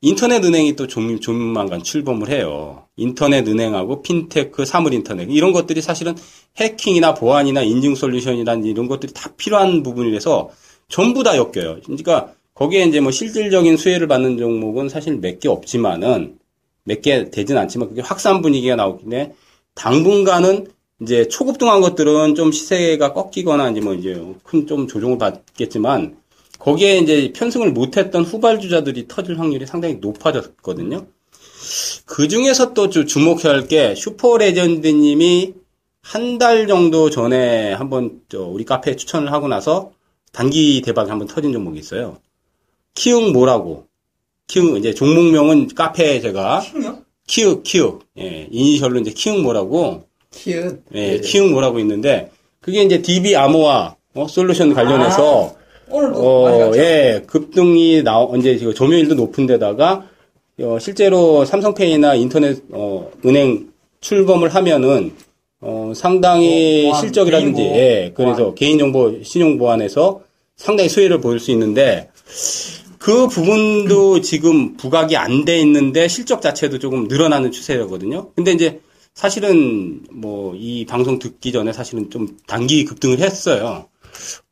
인터넷 0.00 0.42
은행이 0.44 0.76
또 0.76 0.86
좀, 0.86 1.20
조만간 1.20 1.82
출범을 1.82 2.30
해요. 2.30 2.86
인터넷 2.96 3.46
은행하고 3.46 4.02
핀테크, 4.02 4.64
사물 4.64 4.94
인터넷. 4.94 5.28
이런 5.30 5.52
것들이 5.52 5.82
사실은 5.82 6.14
해킹이나 6.56 7.14
보안이나 7.14 7.62
인증 7.62 7.94
솔루션이란 7.94 8.64
이런 8.64 8.88
것들이 8.88 9.12
다 9.12 9.30
필요한 9.36 9.82
부분이라서 9.82 10.50
전부 10.88 11.22
다 11.22 11.36
엮여요. 11.36 11.80
그러니까 11.84 12.32
거기에 12.54 12.84
이제 12.84 13.00
뭐 13.00 13.12
실질적인 13.12 13.76
수혜를 13.76 14.08
받는 14.08 14.38
종목은 14.38 14.88
사실 14.88 15.16
몇 15.18 15.38
개 15.40 15.48
없지만은 15.48 16.38
몇 16.84 17.02
개 17.02 17.30
되진 17.30 17.56
않지만 17.58 17.88
그게 17.88 18.00
확산 18.02 18.40
분위기가 18.42 18.76
나오기 18.76 19.04
때문에 19.04 19.32
당분간은 19.74 20.68
이제 21.00 21.26
초급등한 21.28 21.80
것들은 21.80 22.34
좀 22.34 22.52
시세가 22.52 23.12
꺾이거나 23.12 23.70
이제 23.70 23.80
뭐 23.80 23.94
이제 23.94 24.14
큰 24.44 24.66
좀 24.66 24.86
조정을 24.86 25.18
받겠지만 25.18 26.16
거기에 26.58 26.98
이제 26.98 27.32
편승을 27.34 27.72
못했던 27.72 28.22
후발주자들이 28.24 29.06
터질 29.08 29.38
확률이 29.38 29.66
상당히 29.66 29.96
높아졌거든요. 29.96 31.06
그 32.06 32.28
중에서 32.28 32.74
또 32.74 32.88
주- 32.88 33.06
주목해야 33.06 33.52
할 33.54 33.68
게 33.68 33.94
슈퍼레전드님이 33.94 35.54
한 36.02 36.38
달 36.38 36.66
정도 36.66 37.08
전에 37.10 37.72
한번 37.72 38.20
저 38.28 38.42
우리 38.42 38.64
카페에 38.64 38.94
추천을 38.96 39.32
하고 39.32 39.48
나서 39.48 39.92
단기 40.32 40.82
대박이 40.82 41.08
한번 41.10 41.26
터진 41.28 41.52
종목이 41.52 41.78
있어요. 41.78 42.18
키읔모라고. 42.94 43.86
키읔 44.46 44.76
이제 44.76 44.92
종목명은 44.94 45.68
카페에 45.68 46.20
제가 46.20 46.60
킹요? 46.60 46.98
키읔 47.26 47.62
키읔 47.62 48.00
예 48.18 48.48
이니셜로 48.50 49.00
이제 49.00 49.10
키읔모라고 49.12 50.06
키읔. 50.34 50.82
예 50.94 51.18
키읔 51.20 51.50
모라고 51.50 51.78
있는데 51.80 52.30
그게 52.60 52.82
이제 52.82 53.00
DB 53.02 53.36
아모아 53.36 53.96
어, 54.14 54.26
솔루션 54.28 54.72
관련해서 54.74 55.54
많이 55.90 56.62
어? 56.62 56.72
예, 56.76 57.22
급등이 57.26 58.02
나, 58.02 58.18
언제, 58.18 58.56
지금 58.56 58.72
점유율도 58.72 59.14
높은 59.16 59.46
데다가, 59.46 60.06
어, 60.60 60.78
실제로 60.80 61.44
삼성페이나 61.44 62.14
인터넷, 62.14 62.62
어, 62.70 63.10
은행 63.26 63.68
출범을 64.00 64.54
하면은, 64.54 65.12
어, 65.60 65.92
상당히 65.94 66.86
어, 66.86 66.90
보안, 66.92 67.00
실적이라든지, 67.02 67.62
개인보호, 67.62 67.78
예, 67.78 68.12
그래서 68.14 68.54
개인정보 68.54 69.22
신용 69.24 69.58
보안에서 69.58 70.20
상당히 70.56 70.88
수혜를 70.88 71.20
보일 71.20 71.38
수 71.38 71.50
있는데, 71.50 72.08
그 72.98 73.28
부분도 73.28 74.22
지금 74.22 74.76
부각이 74.78 75.16
안 75.16 75.44
돼 75.44 75.58
있는데 75.60 76.08
실적 76.08 76.40
자체도 76.40 76.78
조금 76.78 77.06
늘어나는 77.08 77.50
추세거든요. 77.52 78.30
근데 78.34 78.52
이제 78.52 78.80
사실은 79.14 80.02
뭐 80.12 80.54
이 80.56 80.84
방송 80.86 81.18
듣기 81.18 81.52
전에 81.52 81.72
사실은 81.72 82.10
좀 82.10 82.36
단기 82.46 82.84
급등을 82.84 83.20
했어요. 83.20 83.86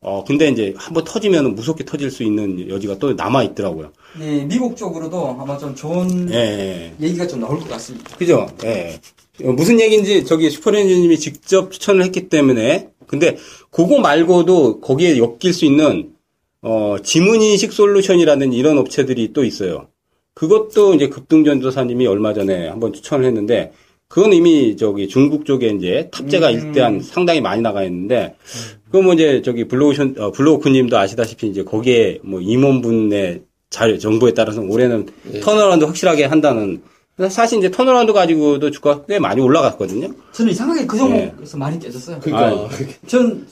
어, 0.00 0.24
근데 0.24 0.48
이제 0.48 0.74
한번 0.76 1.04
터지면 1.04 1.54
무섭게 1.54 1.84
터질 1.84 2.10
수 2.10 2.22
있는 2.24 2.68
여지가 2.68 2.98
또 2.98 3.12
남아 3.14 3.44
있더라고요. 3.44 3.92
네, 4.18 4.44
미국 4.44 4.76
쪽으로도 4.76 5.36
아마 5.40 5.56
좀 5.56 5.74
좋은 5.74 6.32
예, 6.32 6.36
예. 6.36 6.92
얘기가 7.06 7.26
좀 7.26 7.40
나올 7.40 7.58
것 7.60 7.68
같습니다. 7.70 8.16
그죠? 8.16 8.48
예. 8.64 8.98
어, 9.44 9.52
무슨 9.52 9.80
얘기인지 9.80 10.24
저기 10.24 10.50
슈퍼레인저님이 10.50 11.18
직접 11.18 11.70
추천을 11.70 12.04
했기 12.04 12.28
때문에 12.28 12.88
근데 13.06 13.36
그거 13.70 14.00
말고도 14.00 14.80
거기에 14.80 15.18
엮일 15.18 15.52
수 15.52 15.64
있는 15.64 16.12
어, 16.62 16.96
지문인식 17.02 17.72
솔루션이라는 17.72 18.52
이런 18.52 18.78
업체들이 18.78 19.32
또 19.32 19.44
있어요. 19.44 19.88
그것도 20.34 20.94
이제 20.94 21.08
급등전도사님이 21.08 22.06
얼마 22.06 22.34
전에 22.34 22.68
한번 22.68 22.92
추천을 22.92 23.24
했는데 23.26 23.72
그건 24.12 24.34
이미 24.34 24.76
저기 24.76 25.08
중국 25.08 25.46
쪽에 25.46 25.68
이제 25.68 26.10
탑재가 26.12 26.50
일대한 26.50 27.00
상당히 27.00 27.40
많이 27.40 27.62
나가 27.62 27.82
있는데 27.84 28.34
그뭐 28.90 29.14
이제 29.14 29.40
저기 29.42 29.66
블로오션 29.66 30.16
어, 30.18 30.30
블로우크님도 30.32 30.98
아시다시피 30.98 31.46
이제 31.48 31.64
거기에 31.64 32.18
뭐 32.22 32.38
임원분의 32.42 33.40
잘 33.70 33.98
정보에 33.98 34.34
따라서 34.34 34.60
올해는 34.60 35.08
턴어라운드 35.42 35.86
확실하게 35.86 36.26
한다는 36.26 36.82
사실 37.30 37.58
이제 37.60 37.70
턴어라운드 37.70 38.12
가지고도 38.12 38.70
주가 38.70 39.02
꽤 39.06 39.18
많이 39.18 39.40
올라갔거든요. 39.40 40.10
저는 40.32 40.52
이상하게 40.52 40.84
그 40.84 40.98
종목에서 40.98 41.56
많이 41.56 41.78
깨졌어요. 41.78 42.20
그러니까. 42.20 42.68
전 43.06 43.46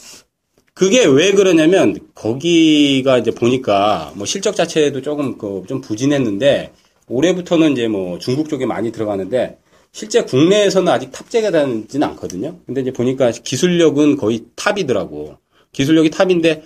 그게 0.74 1.06
왜 1.06 1.32
그러냐면 1.32 1.96
거기가 2.14 3.16
이제 3.16 3.30
보니까 3.30 4.12
뭐 4.14 4.26
실적 4.26 4.54
자체도 4.54 5.00
조금 5.00 5.38
그 5.38 5.62
좀 5.66 5.80
부진했는데 5.80 6.72
올해부터는 7.08 7.72
이제 7.72 7.88
뭐 7.88 8.18
중국 8.18 8.50
쪽에 8.50 8.66
많이 8.66 8.92
들어가는데 8.92 9.56
실제 9.92 10.22
국내에서는 10.22 10.90
아직 10.92 11.10
탑재가 11.12 11.50
되지는 11.50 12.08
않거든요. 12.08 12.58
근데 12.66 12.80
이제 12.82 12.92
보니까 12.92 13.30
기술력은 13.32 14.16
거의 14.16 14.44
탑이더라고. 14.56 15.36
기술력이 15.72 16.10
탑인데 16.10 16.62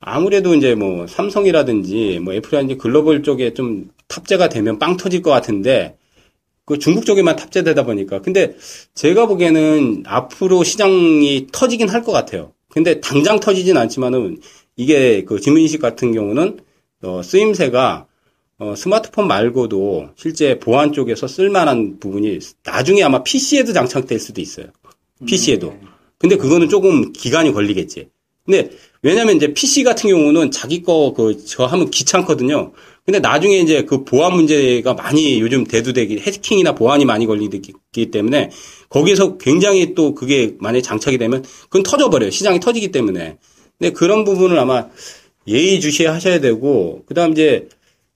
아무래도 0.00 0.54
이제 0.54 0.74
뭐 0.74 1.06
삼성이라든지 1.06 2.20
뭐 2.22 2.34
애플이라든지 2.34 2.76
글로벌 2.76 3.22
쪽에 3.22 3.54
좀 3.54 3.90
탑재가 4.08 4.48
되면 4.48 4.78
빵 4.78 4.96
터질 4.96 5.22
것 5.22 5.30
같은데 5.30 5.96
그 6.64 6.78
중국 6.78 7.04
쪽에만 7.04 7.36
탑재되다 7.36 7.84
보니까 7.84 8.20
근데 8.20 8.56
제가 8.94 9.26
보기에는 9.26 10.04
앞으로 10.06 10.62
시장이 10.64 11.48
터지긴 11.52 11.88
할 11.88 12.02
것 12.04 12.12
같아요. 12.12 12.52
근데 12.68 13.00
당장 13.00 13.40
터지진 13.40 13.76
않지만은 13.76 14.40
이게 14.76 15.24
그 15.24 15.40
지문인식 15.40 15.80
같은 15.82 16.12
경우는 16.12 16.60
어 17.02 17.22
쓰임새가 17.22 18.06
어 18.60 18.74
스마트폰 18.76 19.26
말고도 19.26 20.10
실제 20.16 20.58
보안 20.58 20.92
쪽에서 20.92 21.26
쓸만한 21.26 21.98
부분이 21.98 22.38
나중에 22.62 23.02
아마 23.02 23.22
PC에도 23.22 23.72
장착될 23.72 24.18
수도 24.20 24.40
있어요. 24.42 24.66
PC에도. 25.26 25.74
근데 26.18 26.36
그거는 26.36 26.68
조금 26.68 27.10
기간이 27.12 27.52
걸리겠지. 27.52 28.08
근데 28.44 28.70
왜냐면 29.02 29.36
이제 29.36 29.54
PC 29.54 29.82
같은 29.82 30.10
경우는 30.10 30.50
자기 30.50 30.82
거 30.82 31.14
그 31.14 31.42
저 31.46 31.64
하면 31.64 31.90
귀찮거든요. 31.90 32.72
근데 33.06 33.18
나중에 33.18 33.58
이제 33.60 33.84
그 33.84 34.04
보안 34.04 34.34
문제가 34.34 34.92
많이 34.92 35.40
요즘 35.40 35.64
대두되기 35.64 36.18
해킹이나 36.18 36.74
보안이 36.74 37.06
많이 37.06 37.24
걸리기 37.24 38.10
때문에 38.10 38.50
거기서 38.90 39.38
굉장히 39.38 39.94
또 39.94 40.14
그게 40.14 40.54
만약에 40.58 40.82
장착이 40.82 41.16
되면 41.16 41.42
그건 41.64 41.82
터져버려요. 41.82 42.30
시장이 42.30 42.60
터지기 42.60 42.90
때문에. 42.92 43.38
근데 43.78 43.92
그런 43.94 44.24
부분을 44.24 44.58
아마 44.58 44.88
예의주시해 45.48 46.08
하셔야 46.10 46.40
되고 46.40 47.02
그다음 47.06 47.32
이제 47.32 47.68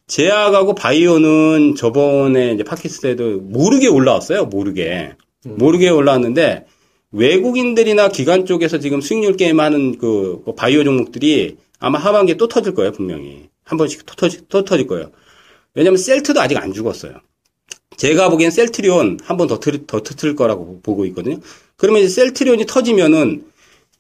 제약하고 0.07 0.75
바이오는 0.75 1.77
저번에 1.77 2.53
이제 2.53 2.65
때도 3.03 3.41
모르게 3.41 3.89
올라왔어요. 3.89 4.47
모르게. 4.47 5.15
모르게 5.45 5.89
올라왔는데 5.89 6.67
외국인들이나 7.13 8.09
기관 8.09 8.45
쪽에서 8.45 8.79
지금 8.79 9.01
수익률 9.01 9.37
게임 9.37 9.61
하는 9.61 9.99
그, 9.99 10.43
그 10.45 10.55
바이오 10.55 10.85
종목들이 10.85 11.57
아마 11.79 11.99
하반기에 11.99 12.37
또 12.37 12.49
터질 12.49 12.75
거예요, 12.75 12.93
분명히. 12.93 13.49
한 13.65 13.79
번씩 13.79 14.05
또, 14.05 14.15
터지, 14.15 14.41
또 14.49 14.65
터질 14.65 14.87
거예요. 14.87 15.11
왜냐면 15.75 15.97
셀트도 15.97 16.41
아직 16.41 16.57
안 16.59 16.73
죽었어요. 16.73 17.15
제가 17.97 18.29
보기엔 18.29 18.51
셀트리온 18.51 19.21
한 19.23 19.37
번 19.37 19.47
더, 19.47 19.59
더 19.61 20.03
터트릴 20.03 20.35
거라고 20.35 20.81
보고 20.83 21.05
있거든요. 21.07 21.39
그러면 21.77 22.03
이제 22.03 22.09
셀트리온이 22.11 22.67
터지면은 22.67 23.45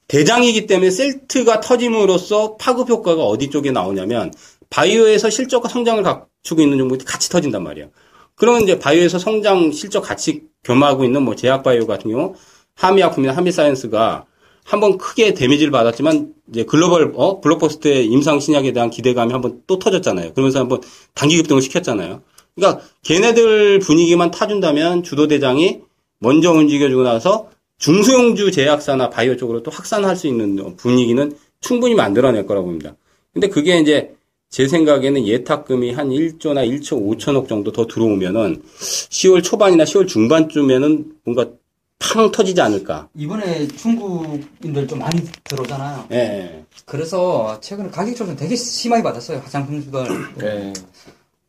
대장이기 0.08 0.66
때문에 0.66 0.90
셀트가 0.90 1.60
터짐으로써 1.60 2.56
파급 2.56 2.90
효과가 2.90 3.22
어디 3.22 3.48
쪽에 3.50 3.70
나오냐면 3.70 4.32
바이오에서 4.70 5.30
실적과 5.30 5.68
성장을 5.68 6.02
갖추고 6.02 6.62
있는 6.62 6.78
종목들이 6.78 7.06
같이 7.06 7.28
터진단 7.30 7.62
말이에요. 7.62 7.90
그러면 8.34 8.62
이제 8.62 8.78
바이오에서 8.78 9.18
성장 9.18 9.72
실적 9.72 10.00
같이 10.00 10.42
겸하고 10.62 11.04
있는 11.04 11.22
뭐 11.22 11.36
제약바이오 11.36 11.86
같은 11.86 12.10
경우 12.10 12.34
하미약품이나 12.74 13.36
하미사이언스가 13.36 14.26
한번 14.64 14.98
크게 14.98 15.34
데미지를 15.34 15.70
받았지만 15.70 16.34
이제 16.50 16.64
글로벌 16.64 17.12
어 17.14 17.40
블록버스터의 17.40 18.06
임상 18.06 18.40
신약에 18.40 18.72
대한 18.72 18.90
기대감이 18.90 19.32
한번 19.32 19.62
또 19.66 19.78
터졌잖아요. 19.78 20.32
그러면서 20.32 20.60
한번 20.60 20.80
단기 21.14 21.36
급등을 21.36 21.62
시켰잖아요. 21.62 22.22
그러니까 22.54 22.82
걔네들 23.02 23.78
분위기만 23.80 24.30
타준다면 24.30 25.02
주도 25.02 25.28
대장이 25.28 25.80
먼저 26.18 26.52
움직여주고 26.52 27.02
나서 27.02 27.50
중소형주 27.78 28.50
제약사나 28.52 29.10
바이오 29.10 29.36
쪽으로 29.36 29.62
또 29.62 29.70
확산할 29.70 30.16
수 30.16 30.26
있는 30.26 30.76
분위기는 30.76 31.36
충분히 31.60 31.94
만들어낼 31.94 32.46
거라고 32.46 32.66
봅니다. 32.66 32.96
근데 33.32 33.48
그게 33.48 33.78
이제 33.78 34.14
제 34.54 34.68
생각에는 34.68 35.26
예탁금이 35.26 35.90
한 35.94 36.10
1조나 36.10 36.64
1조 36.64 37.04
5천억 37.04 37.48
정도 37.48 37.72
더 37.72 37.88
들어오면은 37.88 38.62
10월 38.78 39.42
초반이나 39.42 39.82
10월 39.82 40.06
중반쯤에는 40.06 41.12
뭔가 41.24 41.50
팡 41.98 42.30
터지지 42.30 42.60
않을까. 42.60 43.08
이번에 43.16 43.66
중국인들 43.66 44.86
좀 44.86 45.00
많이 45.00 45.24
들어오잖아요. 45.42 46.06
예, 46.12 46.16
예. 46.16 46.64
그래서 46.86 47.58
최근에 47.60 47.88
가격 47.90 48.14
조정 48.14 48.36
되게 48.36 48.54
심하게 48.54 49.02
받았어요. 49.02 49.38
화장품들. 49.38 50.04
네. 50.38 50.72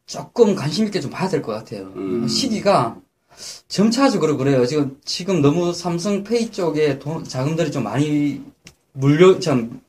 조금 0.07 0.55
관심 0.55 0.87
있게 0.87 0.99
좀 0.99 1.11
봐야 1.11 1.29
될 1.29 1.43
것 1.43 1.51
같아요. 1.51 1.91
음. 1.95 2.27
시기가 2.27 2.97
점차적으로 3.67 4.35
그래요. 4.37 4.65
지금 4.65 4.97
지금 5.05 5.43
너무 5.43 5.73
삼성 5.73 6.23
페이 6.23 6.49
쪽에 6.51 6.97
돈, 6.97 7.23
자금들이 7.23 7.71
좀 7.71 7.83
많이 7.83 8.41
물려 8.93 9.39
좀 9.39 9.79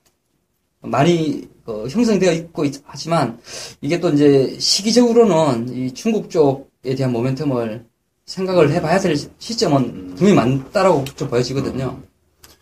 많이 0.82 1.48
어, 1.66 1.84
형성되어 1.88 2.32
있고 2.32 2.64
있- 2.64 2.82
하지만 2.86 3.38
이게 3.80 3.98
또 4.00 4.10
이제 4.10 4.56
시기적으로는 4.58 5.74
이 5.74 5.92
중국 5.94 6.30
쪽에 6.30 6.94
대한 6.96 7.12
모멘텀을 7.12 7.82
생각을 8.26 8.72
해봐야 8.72 8.98
될 9.00 9.16
시점은 9.38 10.14
분명히 10.16 10.34
많다라고 10.34 11.04
좀 11.16 11.28
보여지거든요. 11.28 11.98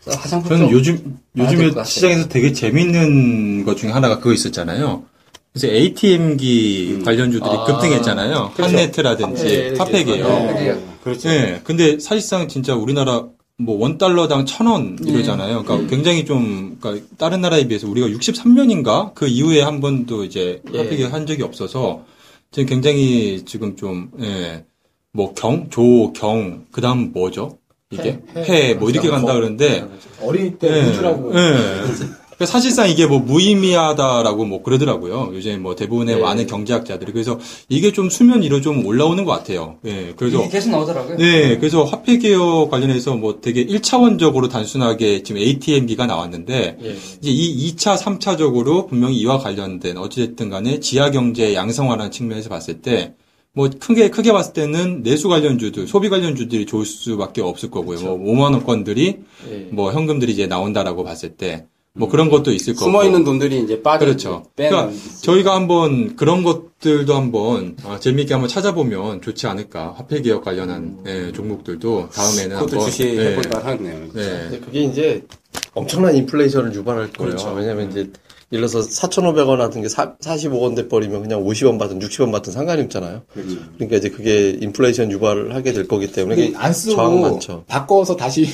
화장품 0.07 0.51
저는 0.51 0.67
쪽 0.67 0.73
요즘 0.73 1.19
요즘에. 1.37 1.85
시장에서 1.85 2.29
되게 2.29 2.53
재밌는 2.53 3.65
것 3.65 3.77
중에 3.77 3.91
하나가 3.91 4.19
그거 4.19 4.33
있었잖아요. 4.35 5.05
그래서 5.53 5.69
ATM기 5.69 7.01
관련주들이 7.05 7.49
아, 7.51 7.65
급등했잖아요. 7.65 8.53
그렇죠. 8.55 8.77
한네트라든지 8.77 9.43
아, 9.43 9.45
네. 9.47 10.53
네. 10.75 10.85
그렇죠. 11.03 11.29
네, 11.29 11.61
근데 11.65 11.99
사실상 11.99 12.49
진짜 12.49 12.75
우리나라 12.75 13.27
뭐 13.59 13.79
원 13.79 13.99
달러당 13.99 14.47
천 14.47 14.67
원 14.67 14.99
이러잖아요. 15.01 15.63
그러니까 15.63 15.89
굉장히 15.89 16.25
좀 16.25 16.77
그러니까 16.81 17.07
다른 17.17 17.41
나라에 17.41 17.67
비해서 17.69 17.89
우리가 17.89 18.09
63년인가 18.09 19.15
그 19.15 19.27
이후에 19.29 19.63
한 19.63 19.81
번도 19.81 20.25
이제 20.25 20.61
예. 20.73 20.79
팝팩이 20.79 21.05
한 21.05 21.25
적이 21.27 21.45
없어서 21.45 22.05
지금 22.51 22.69
굉장히 22.69 23.45
지금 23.45 23.77
좀 23.77 24.11
예. 24.21 24.65
뭐 25.13 25.33
경, 25.35 25.69
조, 25.71 26.13
경, 26.13 26.67
그 26.73 26.81
다음 26.81 27.13
뭐죠? 27.13 27.59
이게? 27.91 28.19
해, 28.35 28.43
해, 28.43 28.69
해. 28.71 28.75
뭐 28.75 28.91
이렇게 28.91 29.09
간다 29.09 29.33
그러는데, 29.35 29.87
어릴 30.21 30.59
때 30.59 30.69
예, 30.77 30.91
우주라고. 30.91 31.33
예. 31.39 31.55
그러니까 32.37 32.47
사실상 32.47 32.89
이게 32.89 33.07
뭐 33.07 33.19
무의미하다라고 33.21 34.45
뭐 34.45 34.63
그러더라고요. 34.63 35.31
요새 35.35 35.57
뭐 35.57 35.75
대부분의 35.75 36.17
네. 36.17 36.21
많은 36.21 36.47
경제학자들이 36.47 37.13
그래서 37.13 37.39
이게 37.69 37.93
좀 37.93 38.11
수면 38.11 38.43
위로 38.43 38.61
좀 38.61 38.85
올라오는 38.85 39.25
것 39.25 39.33
같아요. 39.33 39.77
예, 39.85 40.15
그래서 40.17 40.41
이게 40.41 40.49
계속 40.49 40.71
나오더라고요. 40.71 41.17
네, 41.17 41.59
그래서 41.59 41.85
화폐 41.85 42.19
개혁 42.19 42.71
관련해서 42.71 43.15
뭐 43.15 43.41
되게 43.41 43.65
1차원적으로 43.65 44.51
단순하게 44.51 45.23
지금 45.23 45.41
ATM기가 45.41 46.07
나왔는데 46.07 46.79
예. 46.83 46.89
이제 46.89 47.31
이 47.31 47.73
2차, 47.73 47.97
3차적으로 47.97 48.89
분명히 48.89 49.17
이와 49.17 49.39
관련된 49.39 49.97
어찌됐든 49.97 50.51
간에 50.51 50.81
지하 50.81 51.11
경제 51.11 51.55
양성화라는 51.55 52.11
측면에서 52.11 52.49
봤을 52.49 52.83
때뭐 52.83 53.71
크게 53.79 54.11
크게 54.11 54.33
봤을 54.33 54.53
때는 54.53 55.03
내수 55.03 55.29
관련주들, 55.29 55.87
소비 55.87 56.09
관련주들이 56.09 56.67
좋을 56.67 56.85
수밖에 56.85 57.41
없을 57.43 57.71
거고요. 57.71 58.01
뭐 58.01 58.19
5만 58.19 58.53
원권들이 58.53 59.17
예. 59.51 59.57
뭐 59.71 59.93
현금들이 59.93 60.33
이제 60.33 60.47
나온다라고 60.47 61.05
봤을 61.05 61.37
때 61.37 61.67
뭐 61.97 62.09
그런 62.09 62.29
것도 62.29 62.53
있을 62.53 62.75
거고. 62.75 62.87
숨어 62.87 63.05
있는 63.05 63.23
돈들이 63.23 63.61
이제 63.61 63.81
빠져 63.81 64.05
그렇죠. 64.05 64.43
빼는 64.57 64.71
그러니까 64.71 65.03
저희가 65.23 65.55
한번 65.55 66.17
그런 66.17 66.43
것들도 66.43 67.15
한번 67.15 67.77
아, 67.85 68.01
재미있게 68.01 68.35
한번 68.35 68.49
찾아보면 68.49 69.23
좋지 69.23 69.47
않을까. 69.47 69.95
화폐 69.97 70.21
개혁 70.21 70.45
관련한 70.45 70.99
예, 71.07 71.31
종목들도 71.31 72.11
다음에는 72.11 72.57
그것도 72.57 72.73
한번 72.73 72.91
주시해볼까 72.91 73.65
하네요. 73.65 74.09
예, 74.17 74.21
예. 74.21 74.39
근데 74.51 74.61
그게 74.61 74.83
이제 74.83 75.25
엄청난 75.73 76.17
인플레이션을 76.17 76.75
유발할 76.75 77.13
거예요. 77.13 77.31
그렇죠. 77.37 77.55
왜냐면 77.55 77.91
이제 77.91 78.11
예를 78.51 78.67
들어서 78.67 78.81
4,500원 78.81 79.59
하던 79.59 79.83
게 79.83 79.87
45원 79.89 80.75
돼 80.75 80.89
버리면 80.89 81.23
그냥 81.23 81.45
50원 81.45 81.79
받든 81.79 82.01
60원 82.01 82.33
받든 82.33 82.53
상관이 82.53 82.83
없잖아요. 82.83 83.23
그렇죠. 83.33 83.57
그러니까 83.77 83.97
이제 83.99 84.09
그게 84.11 84.51
인플레이션 84.61 85.13
유발을 85.13 85.55
하게 85.55 85.73
될 85.73 85.87
거기 85.87 86.11
때문에 86.11 86.55
안 86.57 86.73
저항 86.73 86.73
쓰고 86.73 87.21
많죠. 87.21 87.65
바꿔서 87.69 88.17
다시 88.17 88.49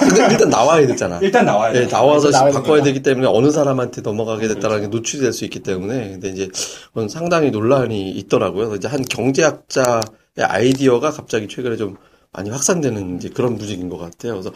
근데 0.00 0.26
일단 0.32 0.48
나와야 0.50 0.86
되잖아. 0.86 1.18
일단 1.22 1.44
나와야 1.44 1.70
예, 1.74 1.80
돼요. 1.80 1.88
나와서 1.88 2.28
일단 2.28 2.40
나와야 2.46 2.52
바꿔야. 2.54 2.82
되기 2.82 3.02
때문에 3.02 3.26
어느 3.26 3.50
사람한테 3.50 4.00
넘어가게 4.02 4.48
됐다라는 4.48 4.82
게 4.84 4.88
노출이 4.88 5.22
될 5.22 5.32
수 5.32 5.44
있기 5.44 5.60
때문에 5.60 6.10
근데 6.12 6.28
이제 6.30 6.48
그건 6.88 7.08
상당히 7.08 7.50
논란이 7.50 8.10
있더라고요. 8.12 8.74
이제 8.74 8.88
한 8.88 9.02
경제학자의 9.02 10.00
아이디어가 10.38 11.10
갑자기 11.10 11.48
최근에 11.48 11.76
좀 11.76 11.96
많이 12.32 12.48
확산되는 12.50 13.16
이제 13.16 13.28
그런 13.28 13.56
분위기인 13.58 13.88
것 13.88 13.98
같아요. 13.98 14.34
그래서 14.40 14.52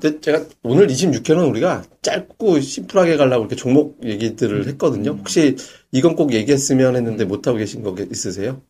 근데 0.00 0.20
제가 0.20 0.42
오늘 0.62 0.86
26회는 0.86 1.48
우리가 1.50 1.82
짧고 2.02 2.60
심플하게 2.60 3.16
가려고 3.16 3.42
이렇게 3.42 3.56
종목 3.56 3.98
얘기들을 4.04 4.66
했거든요. 4.68 5.10
혹시 5.18 5.56
이건 5.92 6.14
꼭 6.16 6.32
얘기했으면 6.32 6.94
했는데 6.96 7.24
못 7.24 7.46
하고 7.46 7.58
계신 7.58 7.82
거 7.82 7.94
있으세요? 8.12 8.60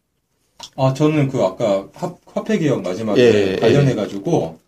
아, 0.77 0.94
저는 0.94 1.29
그 1.29 1.42
아까 1.42 1.87
화, 1.94 2.14
화폐 2.27 2.59
개혁 2.59 2.81
마지막에 2.83 3.20
예, 3.53 3.57
관련해 3.57 3.94
가지고, 3.94 4.59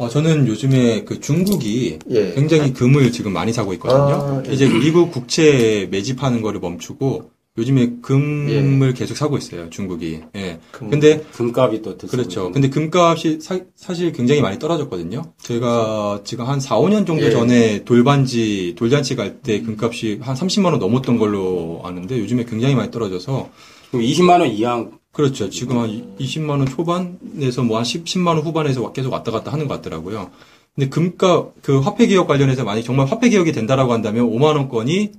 어, 0.00 0.08
저는 0.08 0.46
요즘에 0.48 1.04
그 1.04 1.20
중국이 1.20 1.98
예. 2.10 2.32
굉장히 2.32 2.72
금을 2.72 3.12
지금 3.12 3.34
많이 3.34 3.52
사고 3.52 3.74
있거든요. 3.74 4.14
아, 4.14 4.42
예. 4.48 4.52
이제 4.52 4.66
미국 4.66 5.12
국채 5.12 5.86
매집하는 5.90 6.40
거를 6.40 6.58
멈추고, 6.58 7.28
요즘에 7.58 7.96
금을 8.00 8.94
계속 8.94 9.14
사고 9.14 9.36
있어요, 9.36 9.68
중국이. 9.68 10.20
예. 10.36 10.58
금. 10.72 10.88
근데, 10.88 11.20
금값이 11.34 11.82
또 11.82 11.98
그렇죠. 11.98 12.50
근데 12.50 12.70
금값이 12.70 13.40
사, 13.42 13.58
실 13.92 14.12
굉장히 14.12 14.40
많이 14.40 14.58
떨어졌거든요. 14.58 15.34
제가 15.42 16.20
지금 16.24 16.46
한 16.46 16.60
4, 16.60 16.78
5년 16.78 17.06
정도 17.06 17.26
예. 17.26 17.30
전에 17.30 17.84
돌반지, 17.84 18.74
돌잔치 18.78 19.16
갈 19.16 19.42
때 19.42 19.60
금값이 19.60 20.20
한 20.22 20.34
30만 20.34 20.66
원 20.66 20.78
넘었던 20.78 21.18
걸로 21.18 21.82
아는데, 21.84 22.18
요즘에 22.20 22.46
굉장히 22.46 22.74
많이 22.74 22.90
떨어져서, 22.90 23.50
20만 23.92 24.40
원 24.40 24.48
이상 24.48 24.92
그렇죠. 25.12 25.50
지금 25.50 25.78
한 25.78 26.16
20만 26.18 26.50
원 26.50 26.66
초반에서 26.66 27.62
뭐한 27.62 27.84
10, 27.84 28.04
10만 28.04 28.28
원 28.28 28.38
후반에서 28.38 28.92
계속 28.92 29.12
왔다 29.12 29.30
갔다 29.32 29.52
하는 29.52 29.66
것 29.68 29.74
같더라고요. 29.76 30.30
근데 30.74 30.88
금값 30.88 31.54
그 31.62 31.80
화폐 31.80 32.06
개혁 32.06 32.26
관련해서 32.28 32.64
만약 32.64 32.82
정말 32.82 33.06
화폐 33.06 33.28
개혁이 33.28 33.52
된다라고 33.52 33.92
한다면 33.92 34.26
5만 34.30 34.56
원권이 34.56 35.12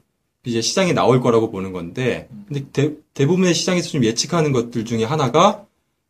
이제 0.45 0.61
시장에 0.61 0.93
나올 0.93 1.21
거라고 1.21 1.51
보는 1.51 1.71
건데 1.73 2.27
근데 2.47 2.65
대, 2.71 2.93
대부분의 3.13 3.53
시장에서 3.53 3.89
좀 3.89 4.03
예측하는 4.03 4.53
것들 4.53 4.85
중에 4.85 5.03
하나가 5.03 5.65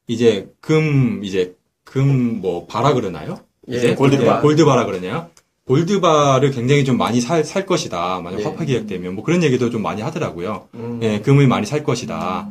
이제 0.07 0.49
금 0.61 1.21
이제 1.23 1.55
금 1.83 2.39
뭐 2.41 2.65
바라 2.67 2.93
그러나요? 2.93 3.39
예, 3.69 3.77
이제 3.77 3.95
골드바. 3.95 4.37
예, 4.37 4.41
골드바라 4.41 4.85
그러냐? 4.85 5.29
골드바를 5.67 6.51
굉장히 6.51 6.83
좀 6.85 6.97
많이 6.97 7.19
살, 7.21 7.43
살 7.43 7.65
것이다. 7.65 8.21
만약 8.21 8.39
예. 8.39 8.43
화폐 8.43 8.65
개혁되면 8.65 9.15
뭐 9.15 9.23
그런 9.23 9.43
얘기도 9.43 9.69
좀 9.69 9.81
많이 9.81 10.01
하더라고요. 10.01 10.67
음. 10.75 10.99
예, 11.03 11.19
금을 11.19 11.47
많이 11.47 11.65
살 11.65 11.83
것이다. 11.83 12.49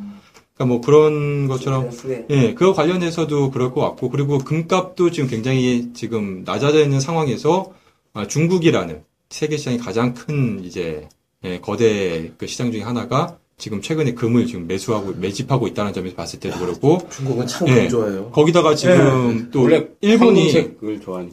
그러니까 0.61 0.65
뭐 0.65 0.81
그런 0.81 1.47
것처럼 1.47 1.89
예, 2.29 2.53
그거 2.53 2.73
관련해서도 2.73 3.51
그럴 3.51 3.73
것 3.73 3.81
같고 3.81 4.09
그리고 4.09 4.37
금값도 4.37 5.11
지금 5.11 5.29
굉장히 5.29 5.89
지금 5.93 6.43
낮아져 6.45 6.83
있는 6.83 6.99
상황에서 6.99 7.71
아, 8.13 8.27
중국이라는 8.27 9.03
세계 9.29 9.57
시장이 9.57 9.77
가장 9.77 10.13
큰 10.13 10.63
이제 10.63 11.07
예, 11.43 11.59
거대 11.59 12.31
그 12.37 12.45
시장 12.45 12.71
중에 12.71 12.81
하나가 12.81 13.37
지금 13.57 13.81
최근에 13.81 14.13
금을 14.13 14.45
지금 14.45 14.67
매수하고 14.67 15.13
매집하고 15.13 15.67
있다는 15.67 15.93
점에서 15.93 16.15
봤을 16.15 16.39
때도 16.39 16.59
그렇고 16.59 16.99
중국은 17.09 17.47
참 17.47 17.67
예. 17.67 17.73
금 17.73 17.89
좋아해요. 17.89 18.31
거기다가 18.31 18.75
지금 18.75 19.49
또 19.51 19.63
원래 19.63 19.87
일본이 20.01 20.53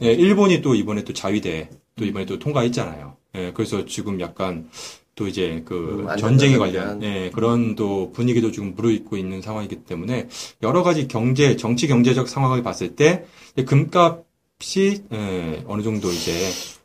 예, 0.01 0.11
일본이 0.11 0.61
또 0.61 0.73
이번에 0.73 1.03
또 1.03 1.13
자위대 1.13 1.69
또 1.95 2.05
이번에 2.05 2.25
또 2.25 2.39
통과했잖아요. 2.39 3.13
예, 3.35 3.51
그래서 3.53 3.85
지금 3.85 4.19
약간 4.21 4.69
또 5.15 5.27
이제 5.27 5.61
그 5.65 6.05
음, 6.09 6.17
전쟁에 6.17 6.57
관련. 6.57 7.03
예, 7.03 7.29
그런 7.33 7.75
또 7.75 8.11
분위기도 8.13 8.51
지금 8.51 8.73
무르익고 8.75 9.17
있는 9.17 9.41
상황이기 9.41 9.83
때문에 9.83 10.29
여러 10.63 10.81
가지 10.83 11.07
경제 11.07 11.55
정치 11.57 11.87
경제적 11.87 12.29
상황을 12.29 12.63
봤을 12.63 12.95
때이 12.95 13.65
금값이 13.65 15.03
예, 15.11 15.63
어느 15.67 15.81
정도 15.81 16.09
이제 16.11 16.31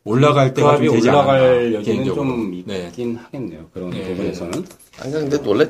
올라갈 0.03 0.53
때가 0.53 0.77
좀 0.77 0.87
되지 0.87 1.09
올라갈 1.09 1.39
않았나 1.39 1.73
여지는 1.75 1.83
개인적으로. 1.83 2.25
좀 2.25 2.63
네. 2.65 2.87
있긴 2.87 3.15
하겠네요. 3.15 3.69
그런 3.73 3.89
네. 3.91 4.03
부분에서는. 4.09 4.65
아니 4.99 5.11
근데 5.11 5.37
원래 5.45 5.69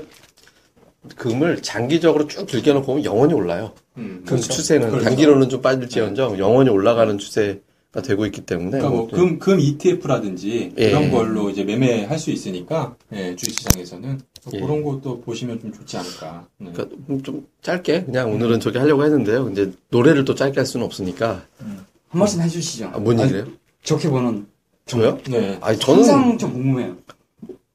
금을 1.15 1.61
장기적으로 1.61 2.27
쭉 2.27 2.45
들겨놓고 2.47 2.85
보면 2.87 3.05
영원히 3.05 3.33
올라요. 3.33 3.73
음, 3.97 4.21
그 4.25 4.31
그렇죠. 4.31 4.53
추세는 4.53 4.89
그렇죠. 4.89 5.05
단기로는 5.05 5.49
좀 5.49 5.61
빠질지언정 5.61 6.39
영원히 6.39 6.69
올라가는 6.69 7.17
추세가 7.17 7.59
되고 8.01 8.25
있기 8.25 8.41
때문에 8.41 8.71
그러니까 8.71 8.89
뭐뭐 8.89 9.07
금, 9.07 9.39
금 9.39 9.59
ETF라든지 9.59 10.73
예. 10.77 10.89
그런 10.89 11.11
걸로 11.11 11.49
이제 11.49 11.63
매매할 11.63 12.17
수 12.19 12.31
있으니까 12.31 12.95
예, 13.13 13.35
주식시장에서는 13.35 14.19
예. 14.53 14.59
그런 14.59 14.83
것도 14.83 15.21
보시면 15.21 15.61
좀 15.61 15.73
좋지 15.73 15.97
않을까. 15.97 16.47
네. 16.57 16.71
그러니까 16.73 17.23
좀 17.23 17.47
짧게 17.61 18.05
그냥 18.05 18.31
오늘은 18.33 18.59
저기 18.59 18.77
하려고 18.77 19.03
했는데요. 19.03 19.45
근데 19.45 19.71
노래를 19.89 20.25
또 20.25 20.35
짧게 20.35 20.59
할 20.59 20.65
수는 20.65 20.85
없으니까 20.85 21.45
한 21.57 21.85
말씀 22.09 22.41
해주시죠. 22.41 22.91
아, 22.93 22.99
뭔 22.99 23.19
얘기래요? 23.19 23.45
좋게 23.83 24.09
보는. 24.09 24.47
저요? 24.85 25.19
네. 25.29 25.57
아니 25.61 25.79
저는 25.79 25.99
항상 25.99 26.37
좀 26.37 26.53
궁금해요. 26.53 26.95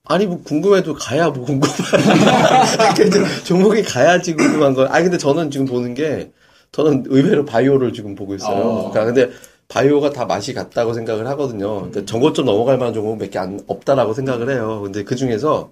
아니 0.04 0.26
뭐 0.26 0.42
궁금해도 0.42 0.94
가야 0.94 1.30
뭐 1.30 1.44
궁금해. 1.44 1.72
종목이 3.44 3.82
가야지 3.82 4.34
궁금한 4.34 4.74
거. 4.74 4.84
아니 4.86 5.04
근데 5.04 5.18
저는 5.18 5.50
지금 5.50 5.66
보는 5.66 5.94
게 5.94 6.30
저는 6.72 7.04
의외로 7.06 7.44
바이오를 7.44 7.92
지금 7.92 8.14
보고 8.14 8.34
있어요. 8.34 8.60
어. 8.60 8.90
그러니까 8.90 9.04
근데 9.12 9.36
바이오가 9.70 10.10
다 10.10 10.26
맛이 10.26 10.52
같다고 10.52 10.92
생각을 10.92 11.26
하거든요. 11.28 11.76
그러니까 11.76 12.04
전고점 12.04 12.44
넘어갈 12.44 12.76
만한 12.76 12.92
종목은 12.92 13.18
몇개안 13.18 13.60
없다라고 13.66 14.12
생각을 14.12 14.50
해요. 14.50 14.80
근데 14.82 15.04
그 15.04 15.16
중에서 15.16 15.70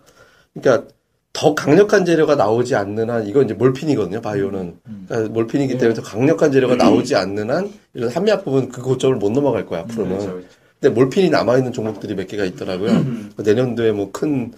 그러니까 0.54 0.88
더 1.32 1.54
강력한 1.54 2.04
재료가 2.04 2.37
나오지 2.37 2.74
않는 2.74 3.11
한 3.11 3.26
이건 3.26 3.44
이제 3.44 3.54
몰핀이거든요. 3.54 4.20
바이오는 4.20 4.76
그러니까 5.08 5.32
몰핀이기 5.32 5.78
때문에 5.78 5.94
더 5.94 6.02
강력한 6.02 6.50
재료가 6.52 6.76
나오지 6.76 7.14
않는 7.16 7.50
한 7.50 7.72
이런 7.92 8.08
한미약품은 8.08 8.70
그 8.70 8.82
고점을 8.82 9.16
못 9.16 9.30
넘어갈 9.32 9.66
거야 9.66 9.80
앞으로는. 9.80 10.18
그렇죠. 10.18 10.40
근데 10.80 10.94
몰핀이 10.94 11.30
남아 11.30 11.58
있는 11.58 11.72
종목들이 11.72 12.14
몇 12.14 12.28
개가 12.28 12.44
있더라고요. 12.44 13.04
내년도에 13.37 13.92
뭐 13.92 14.11
큰, 14.12 14.52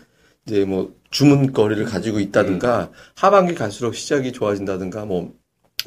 이제 0.47 0.65
뭐 0.67 0.93
주문거리를 1.11 1.83
가지고 1.87 2.21
있다든가, 2.21 2.91
하반기 3.15 3.55
갈수록 3.55 3.95
시작이 3.95 4.33
좋아진다든가, 4.33 5.07
뭐, 5.07 5.33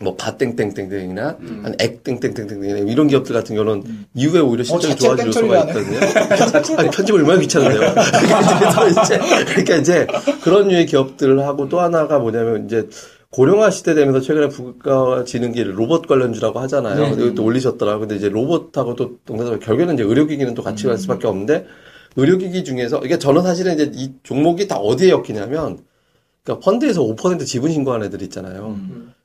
뭐, 0.02 0.16
바땡땡땡땡이나, 0.16 1.38
한 1.64 1.76
액땡땡땡땡 1.80 2.88
이런 2.88 3.08
기업들 3.08 3.34
같은 3.34 3.56
경우는 3.56 3.84
이후에 4.16 4.40
오히려 4.42 4.64
실적이 4.64 4.94
어, 4.94 4.96
좋아질 4.96 5.26
땡처리하네. 5.26 5.72
있거든요. 5.72 6.00
아니, 6.80 6.90
편집을 6.90 7.20
얼마나 7.22 7.40
귀찮은데요. 7.40 7.94
그러니까 7.94 8.88
이제, 8.88 9.20
그러니까 9.46 9.76
이제 9.76 10.08
그런 10.44 10.68
류의 10.68 10.88
기업들을 10.88 11.40
하고 11.46 11.70
또 11.70 11.80
하나가 11.80 12.18
뭐냐면 12.20 12.66
이제 12.66 12.88
고령화 13.30 13.72
시대 13.72 13.96
되면서 13.96 14.22
최근에 14.22 14.50
부가지는 14.50 15.52
게 15.54 15.64
로봇 15.64 16.08
관련주라고 16.08 16.60
하잖아요. 16.62 17.10
근데 17.10 17.26
이것도 17.26 17.44
올리셨더라고요. 17.44 18.02
근데 18.02 18.16
이제 18.16 18.30
로봇하고 18.30 18.96
또 18.96 19.18
동사서 19.26 19.58
결국에는 19.60 19.96
이제 19.96 20.04
의료기기는 20.04 20.54
또 20.54 20.62
같이 20.62 20.86
갈 20.86 20.98
수밖에 21.00 21.28
없는데 21.28 21.66
의료기기 22.16 22.64
중에서 22.64 23.00
이게 23.04 23.18
저는 23.18 23.42
사실은 23.42 23.74
이제 23.74 23.92
이 23.96 24.14
종목이 24.22 24.68
다 24.68 24.78
어디에 24.78 25.10
엮이냐면 25.10 25.80
그러니까 26.44 26.64
펀드에서 26.64 27.02
5% 27.02 27.44
지분 27.46 27.72
신고한 27.72 28.04
애들 28.04 28.22
있잖아요. 28.24 28.78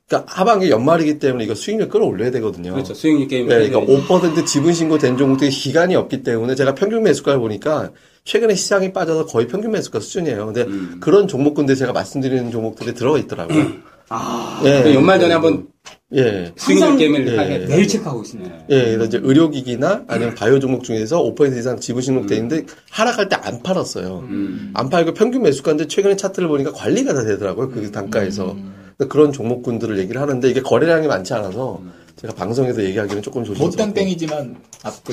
그러니까 0.09 0.33
하반기 0.35 0.71
연말이기 0.71 1.19
때문에 1.19 1.45
이거 1.45 1.55
수익률 1.55 1.89
끌어올려야 1.89 2.31
되거든요. 2.33 2.73
그렇죠. 2.73 2.95
수익률 2.95 3.29
게임. 3.29 3.47
네, 3.49 3.69
그러니까 3.69 3.81
5% 3.93 4.47
지분 4.47 4.73
신고 4.73 4.97
된 4.97 5.17
종목들이 5.19 5.51
기간이 5.51 5.95
없기 5.97 6.23
때문에 6.23 6.55
제가 6.55 6.75
평균 6.75 7.03
매수가를 7.03 7.39
보니까 7.39 7.91
최근에 8.25 8.55
시장이 8.55 8.93
빠져서 8.95 9.27
거의 9.27 9.47
평균 9.47 9.71
매수가 9.73 10.01
수준이에요. 10.01 10.47
근데 10.47 10.67
그런 11.01 11.29
종목군데 11.29 11.75
제가 11.75 11.93
말씀드리는 11.93 12.51
종목들이 12.51 12.95
들어가 12.95 13.19
있더라고요. 13.19 13.67
아, 14.09 14.61
네. 14.65 14.83
그 14.83 14.95
연말 14.95 15.21
전에 15.21 15.35
한번 15.35 15.67
예. 16.15 16.53
항상- 16.59 16.97
게임을 16.97 17.29
예. 17.31 17.37
하게 17.37 17.59
매일 17.67 17.87
체크하고 17.87 18.23
있습니다. 18.23 18.55
예, 18.71 18.85
그래서 18.85 19.05
이제 19.05 19.21
의료기기나 19.23 20.05
아니면 20.09 20.35
바이오 20.35 20.59
종목 20.59 20.85
중에서 20.85 21.23
5% 21.23 21.59
이상 21.59 21.79
지분 21.79 22.01
신록돼 22.01 22.35
있는데 22.37 22.65
하락할 22.91 23.29
때 23.29 23.37
안 23.37 23.63
팔았어요. 23.63 24.25
음. 24.31 24.71
안 24.73 24.89
팔고 24.89 25.13
평균 25.13 25.43
매수가인데 25.43 25.87
최근에 25.89 26.17
차트를 26.17 26.49
보니까 26.49 26.73
관리가 26.73 27.13
다 27.13 27.25
되더라고요. 27.25 27.69
그 27.69 27.91
단가에서. 27.93 28.57
그런 29.07 29.33
종목군들을 29.33 29.99
얘기를 29.99 30.21
하는데 30.21 30.51
이게 30.51 30.61
거래량이 30.61 31.07
많지 31.07 31.33
않아서 31.35 31.81
제가 32.21 32.35
방송에서 32.35 32.83
얘기하기는 32.83 33.23
조금 33.23 33.45
조심스럽고. 33.45 33.77
못땡땡이지만. 33.87 34.57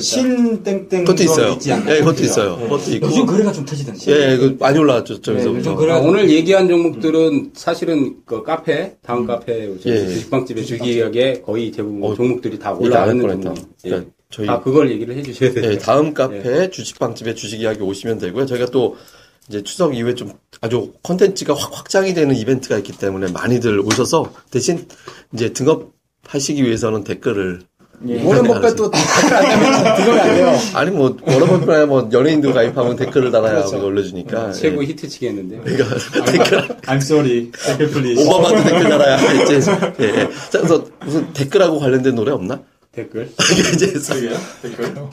신땡땡 0.00 1.04
그것도 1.04 1.22
있어요. 1.22 1.52
있지 1.52 1.72
않나? 1.72 1.94
예, 1.94 1.98
그것도 2.00 2.22
있어요. 2.24 2.56
그것도 2.56 2.90
있고. 2.96 3.06
요즘 3.06 3.26
거래가 3.26 3.52
좀 3.52 3.64
터지던데. 3.64 4.00
예, 4.32 4.36
그 4.36 4.56
많이 4.58 4.76
올라왔죠. 4.78 5.20
저기서. 5.20 5.50
네, 5.50 5.56
요즘 5.58 5.74
부 5.74 5.78
그래- 5.80 5.92
아, 5.92 5.98
오늘 5.98 6.28
얘기한 6.30 6.68
종목들은 6.68 7.52
사실은 7.54 8.16
그 8.24 8.42
카페, 8.42 8.96
다음 9.02 9.24
카페 9.24 9.78
저희 9.80 9.94
예. 9.94 10.06
주식방집의 10.08 10.66
주기력에 10.66 11.42
거의 11.42 11.70
대부분 11.70 12.02
어, 12.02 12.14
종목들이 12.14 12.58
다 12.58 12.74
뻔했다. 12.74 13.06
종목. 13.06 13.56
예. 13.84 13.88
그러니까 13.88 14.10
저희 14.30 14.48
아, 14.48 14.60
그걸 14.60 14.90
얘기를 14.90 15.16
해주셔야 15.16 15.52
돼요. 15.52 15.70
예, 15.72 15.78
다음 15.78 16.12
카페 16.12 16.70
주식방집에 16.70 17.34
주식 17.34 17.60
이야기 17.60 17.82
오시면 17.82 18.18
되고요. 18.18 18.46
저희가 18.46 18.66
또 18.66 18.96
이제 19.48 19.62
추석 19.62 19.94
이후에 19.96 20.14
좀 20.14 20.32
아주 20.60 20.92
컨텐츠가 21.02 21.54
확 21.54 21.76
확장이 21.76 22.14
되는 22.14 22.34
이벤트가 22.34 22.76
있기 22.78 22.92
때문에 22.92 23.30
많이들 23.30 23.80
오셔서 23.80 24.32
대신 24.50 24.86
이제 25.32 25.52
등업하시기 25.52 26.64
위해서는 26.64 27.04
댓글을 27.04 27.60
워런 28.24 28.46
버핏도 28.46 28.90
댓글 28.90 29.34
안 29.34 29.44
하면 29.44 29.96
들어가야 29.96 30.22
안 30.22 30.34
돼요. 30.34 30.58
아니 30.74 30.90
뭐 30.90 31.16
워런 31.22 31.50
버핏이나 31.50 31.86
뭐 31.86 32.08
연예인도 32.12 32.52
가입하면 32.52 32.96
댓글을 32.96 33.30
달아야. 33.30 33.60
우리가 33.64 33.84
올려주니까 33.84 34.52
최고 34.52 34.82
예. 34.82 34.88
히트치겠는데요. 34.88 35.62
그러니까 35.62 35.96
댓글 36.30 36.68
I'm 36.82 36.96
sorry. 36.96 37.50
댓글 37.52 37.88
please. 37.88 38.20
오바마도 38.20 38.62
댓글 38.64 38.88
달아야 38.90 39.42
이제 39.42 39.60
예, 40.00 40.04
예. 40.04 40.28
자, 40.50 40.58
그래서 40.58 40.84
무슨 41.04 41.32
댓글하고 41.32 41.78
관련된 41.78 42.14
노래 42.14 42.32
없나? 42.32 42.60
댓글. 42.96 43.30
이제 43.74 43.92
댓글. 44.62 44.94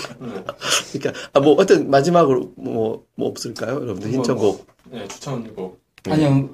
그러니까 0.93 1.13
아, 1.34 1.39
뭐 1.39 1.54
어떤 1.56 1.89
마지막으로 1.89 2.54
뭐, 2.56 3.06
뭐 3.15 3.28
없을까요, 3.30 3.76
여러분들 3.76 4.12
신청곡? 4.12 4.65
네, 4.91 5.08
추천곡. 5.10 5.82
아니요. 6.10 6.50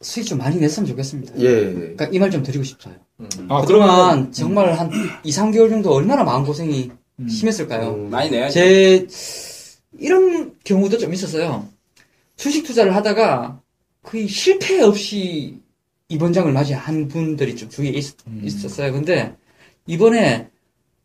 수익 0.00 0.26
좀 0.26 0.38
많이 0.38 0.56
냈으면 0.58 0.86
좋겠습니다. 0.86 1.34
예. 1.40 1.72
그러니까 1.72 2.08
이 2.12 2.18
말 2.18 2.30
좀 2.30 2.42
드리고 2.42 2.62
싶어요. 2.62 2.94
아, 3.48 3.62
그동안 3.62 4.30
정말 4.30 4.78
한 4.78 4.90
2, 5.24 5.30
3개월 5.30 5.70
정도 5.70 5.92
얼마나 5.92 6.22
마음고생이 6.22 6.90
심했을까요? 7.28 7.94
음. 7.94 8.10
많이 8.10 8.30
내야죠. 8.30 8.54
제 8.54 9.06
이런 9.98 10.54
경우도 10.62 10.98
좀 10.98 11.12
있었어요. 11.12 11.66
주식 12.36 12.64
투자를 12.64 12.94
하다가 12.94 13.60
거의 14.02 14.28
실패 14.28 14.80
없이 14.82 15.58
이번 16.08 16.32
장을 16.32 16.50
맞이한 16.52 17.08
분들이 17.08 17.56
좀 17.56 17.68
주위에 17.68 17.88
있, 17.90 18.14
었어요 18.64 18.92
근데 18.92 19.34
이번에 19.88 20.48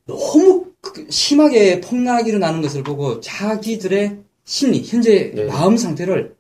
너무 0.06 0.68
그- 0.82 1.08
심하게 1.10 1.80
폭락이 1.82 2.30
일어나는 2.30 2.62
것을 2.62 2.84
보고 2.84 3.20
자기들의 3.22 4.18
심리, 4.44 4.84
현재 4.84 5.32
예. 5.36 5.44
마음 5.46 5.78
상태를 5.78 6.36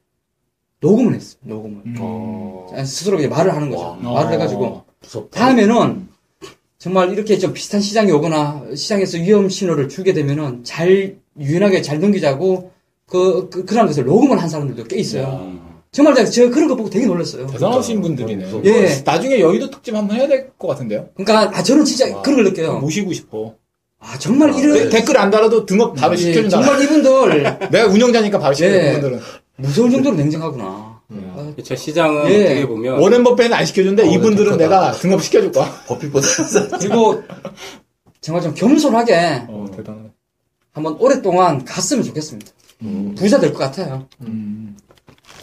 녹음을 0.82 1.16
했어요. 1.16 1.40
녹음을. 1.44 1.82
어. 2.00 2.68
스스로 2.86 3.18
이제 3.20 3.28
말을 3.30 3.56
하는 3.56 3.70
거죠. 3.70 3.84
와. 3.84 3.96
말을 3.96 4.34
해가지고 4.34 4.84
무섭다. 5.02 5.40
다음에는 5.40 6.10
정말 6.78 7.14
이렇게 7.14 7.38
좀 7.38 7.54
비슷한 7.54 7.80
시장이 7.80 8.12
오거나 8.12 8.66
시장에서 8.76 9.18
위험 9.18 9.48
신호를 9.48 9.88
주게 9.88 10.12
되면은 10.12 10.66
잘 10.66 11.16
유연하게 11.40 11.82
잘 11.82 12.02
넘기자고 12.02 12.72
그, 13.06 13.50
그 13.50 13.64
그런 13.64 13.88
것을 13.88 14.04
녹음을 14.04 14.42
한 14.42 14.50
사람들도 14.50 14.84
꽤 14.86 14.98
있어요. 14.98 15.73
정말 15.94 16.26
제가, 16.26 16.50
그런 16.54 16.68
거 16.68 16.76
보고 16.76 16.90
되게 16.90 17.06
놀랐어요. 17.06 17.48
대단하신 17.48 18.02
분들이네. 18.02 18.52
예. 18.66 19.02
나중에 19.06 19.40
여의도 19.40 19.70
특집 19.70 19.96
한번 19.96 20.18
해야 20.18 20.28
될 20.28 20.50
것 20.58 20.68
같은데요? 20.68 21.10
그러니까 21.16 21.58
아 21.58 21.64
저는 21.64 21.86
진짜 21.86 22.22
그런 22.22 22.36
걸 22.38 22.44
느껴요. 22.46 22.80
모시고 22.80 23.14
싶어. 23.14 23.54
아 24.00 24.18
정말 24.20 24.54
이런 24.58 24.74
데- 24.74 24.90
댓글 24.90 25.18
안 25.18 25.30
달아도 25.32 25.66
등업 25.66 25.96
바로 25.96 26.14
예, 26.14 26.18
시켜준다. 26.18 26.62
정말 26.62 26.84
이분들 26.84 27.44
내가 27.72 27.86
운영자니까 27.88 28.40
바로 28.40 28.54
시켜줘, 28.54 28.76
예. 28.76 28.88
그분들은. 28.94 29.20
무서울 29.58 29.92
정도로 29.92 30.16
냉정하구나. 30.16 30.64
아, 31.36 31.54
저 31.64 31.76
시장은 31.76 32.28
예. 32.32 32.44
어떻게 32.46 32.68
보면 32.68 33.00
워렌 33.00 33.24
버핏은 33.24 33.54
안 33.54 33.64
시켜준데 33.66 34.02
어, 34.04 34.06
이분들은 34.08 34.58
독하다. 34.58 34.64
내가 34.64 34.92
등업 34.94 35.22
시켜줄 35.24 35.52
거야. 35.52 35.72
버핏보다 35.88 36.28
그리고 36.80 37.22
정말 38.20 38.42
좀 38.42 38.54
겸손하게 38.56 39.44
어, 39.48 39.66
대단하네. 39.76 40.10
한번 40.72 40.96
오랫동안 41.00 41.64
갔으면 41.64 42.04
좋겠습니다. 42.04 42.52
부자 43.16 43.40
될 43.40 43.54
것 43.54 43.60
같아요. 43.60 44.08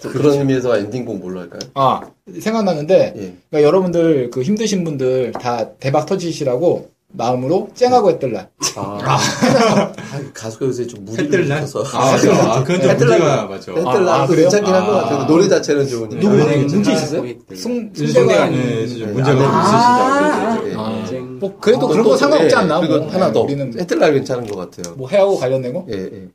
그런 0.03 0.39
의미에서 0.39 0.79
엔딩곡 0.79 1.19
뭘로 1.19 1.41
할까요? 1.41 1.61
아, 1.75 2.01
생각나는데, 2.41 3.15
예. 3.17 3.35
그러니까 3.51 3.63
여러분들, 3.63 4.31
그 4.31 4.43
힘드신 4.43 4.85
분들 4.85 5.33
다 5.33 5.71
대박 5.75 6.07
터지시라고 6.07 6.91
마음으로 7.13 7.69
쨍하고 7.75 8.11
했들라. 8.11 8.49
아, 8.77 9.93
가수가 10.33 10.67
요새 10.67 10.87
좀 10.87 11.05
무리를? 11.05 11.43
붙여서 11.43 11.83
아, 11.93 12.13
맞아. 12.13 12.53
아, 12.53 12.63
그건 12.63 12.81
좀 12.81 12.91
햇들날. 12.91 13.19
문제가 13.19 13.47
맞죠. 13.47 13.73
햇들날 13.73 14.09
아, 14.09 14.21
도 14.23 14.27
그래요? 14.29 14.43
괜찮긴 14.49 14.75
한것 14.75 14.95
아. 14.95 15.03
같아요. 15.03 15.27
노래 15.27 15.49
자체는 15.49 15.89
좋으니까. 15.89 16.21
누구 16.21 16.37
네. 16.37 16.57
문제 16.59 16.93
있었어요? 16.93 17.35
승, 17.55 17.93
승대가 17.93 18.49
네, 18.49 18.87
네, 18.87 19.07
문제가. 19.07 20.63
예, 20.65 20.71
예. 20.71 20.75
아, 20.77 21.05
쟁. 21.09 21.39
뭐, 21.41 21.59
그래도 21.59 21.81
또 21.81 21.89
그런 21.89 22.05
또, 22.05 22.11
거 22.11 22.17
상관없지 22.17 22.55
예, 22.55 22.59
않나? 22.61 22.81
그리고 22.81 22.99
뭐. 22.99 23.09
하나 23.09 23.33
더. 23.33 23.41
우리는 23.41 23.81
햇들날 23.81 24.13
괜찮은 24.13 24.47
것 24.47 24.57
같아요. 24.57 24.95
뭐 24.95 25.09
해하고 25.09 25.37
관련된 25.37 25.73
거? 25.73 25.85
예, 25.91 25.95
예. 25.95 26.29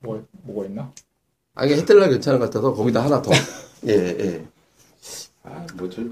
뭐, 0.00 0.22
뭐가 0.42 0.68
있나? 0.68 0.92
아, 1.56 1.64
이게 1.64 1.76
햇들날 1.76 2.10
괜찮은 2.10 2.38
것 2.38 2.46
같아서 2.46 2.72
거기다 2.72 3.02
하나 3.02 3.20
더. 3.20 3.32
예, 3.88 3.92
예. 3.92 4.44
아, 5.42 5.66
뭐죠? 5.74 6.02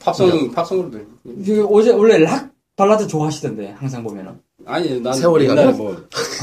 팝송, 0.00 0.50
팝송으로 0.50 0.90
들 0.90 1.06
이게 1.38 1.64
어제 1.70 1.90
원래 1.92 2.18
락 2.18 2.50
발라드 2.76 3.06
좋아하시던데 3.06 3.70
항상 3.78 4.02
보면은. 4.02 4.32
아니, 4.66 5.00
난 5.00 5.12
세월이 5.14 5.44
옛날에 5.44 5.66
가나? 5.66 5.76
뭐, 5.76 5.96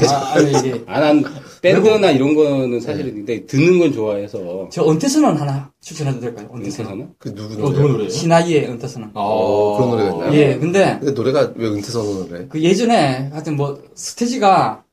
아, 0.08 0.32
아니 0.34 0.50
이게 0.50 0.82
아, 0.86 1.00
난 1.00 1.22
밴드나 1.60 2.10
이런 2.10 2.34
거는 2.34 2.80
사실은 2.80 3.14
근데 3.14 3.44
듣는 3.44 3.78
건 3.78 3.92
좋아해서. 3.92 4.68
저 4.72 4.88
은퇴선언 4.88 5.36
하나 5.36 5.70
추천해도 5.80 6.20
될까요? 6.20 6.48
은퇴선언. 6.54 6.92
은퇴선은? 6.92 7.14
그 7.18 7.34
누구 7.34 7.54
어, 7.54 7.56
노래? 7.58 7.76
누구 7.76 7.88
노래예요? 7.92 8.10
신하이의 8.10 8.68
은퇴선언. 8.68 9.10
어, 9.14 9.76
그런 9.76 9.90
노래가 9.90 10.10
있나요? 10.10 10.34
예, 10.34 10.58
근데 10.58 10.98
근데 11.00 11.12
노래가 11.12 11.52
왜 11.54 11.68
은퇴선언을 11.68 12.40
해? 12.40 12.46
그 12.48 12.62
예전에 12.62 13.28
하여튼 13.30 13.56
뭐 13.56 13.82
스테지가 13.94 14.84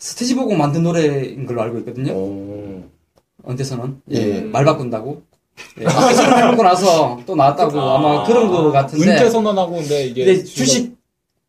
스테지 0.00 0.34
보고 0.34 0.54
만든 0.56 0.82
노래인 0.82 1.46
걸로 1.46 1.62
알고 1.62 1.78
있거든요. 1.80 2.12
어. 2.14 2.82
은퇴선언. 3.48 4.00
예. 4.10 4.40
말 4.40 4.64
바꾼다고. 4.64 5.22
예. 5.80 5.84
은퇴선언 5.84 6.38
해보고 6.48 6.62
나서 6.62 7.20
또 7.26 7.36
나왔다고 7.36 7.78
아 7.80 7.98
마 7.98 8.24
그런 8.24 8.48
거 8.48 8.72
같은데. 8.72 9.10
은퇴 9.12 9.28
선언하고 9.30 9.76
근데 9.76 10.06
이게. 10.06 10.24
근데 10.24 10.42
주식 10.44 10.98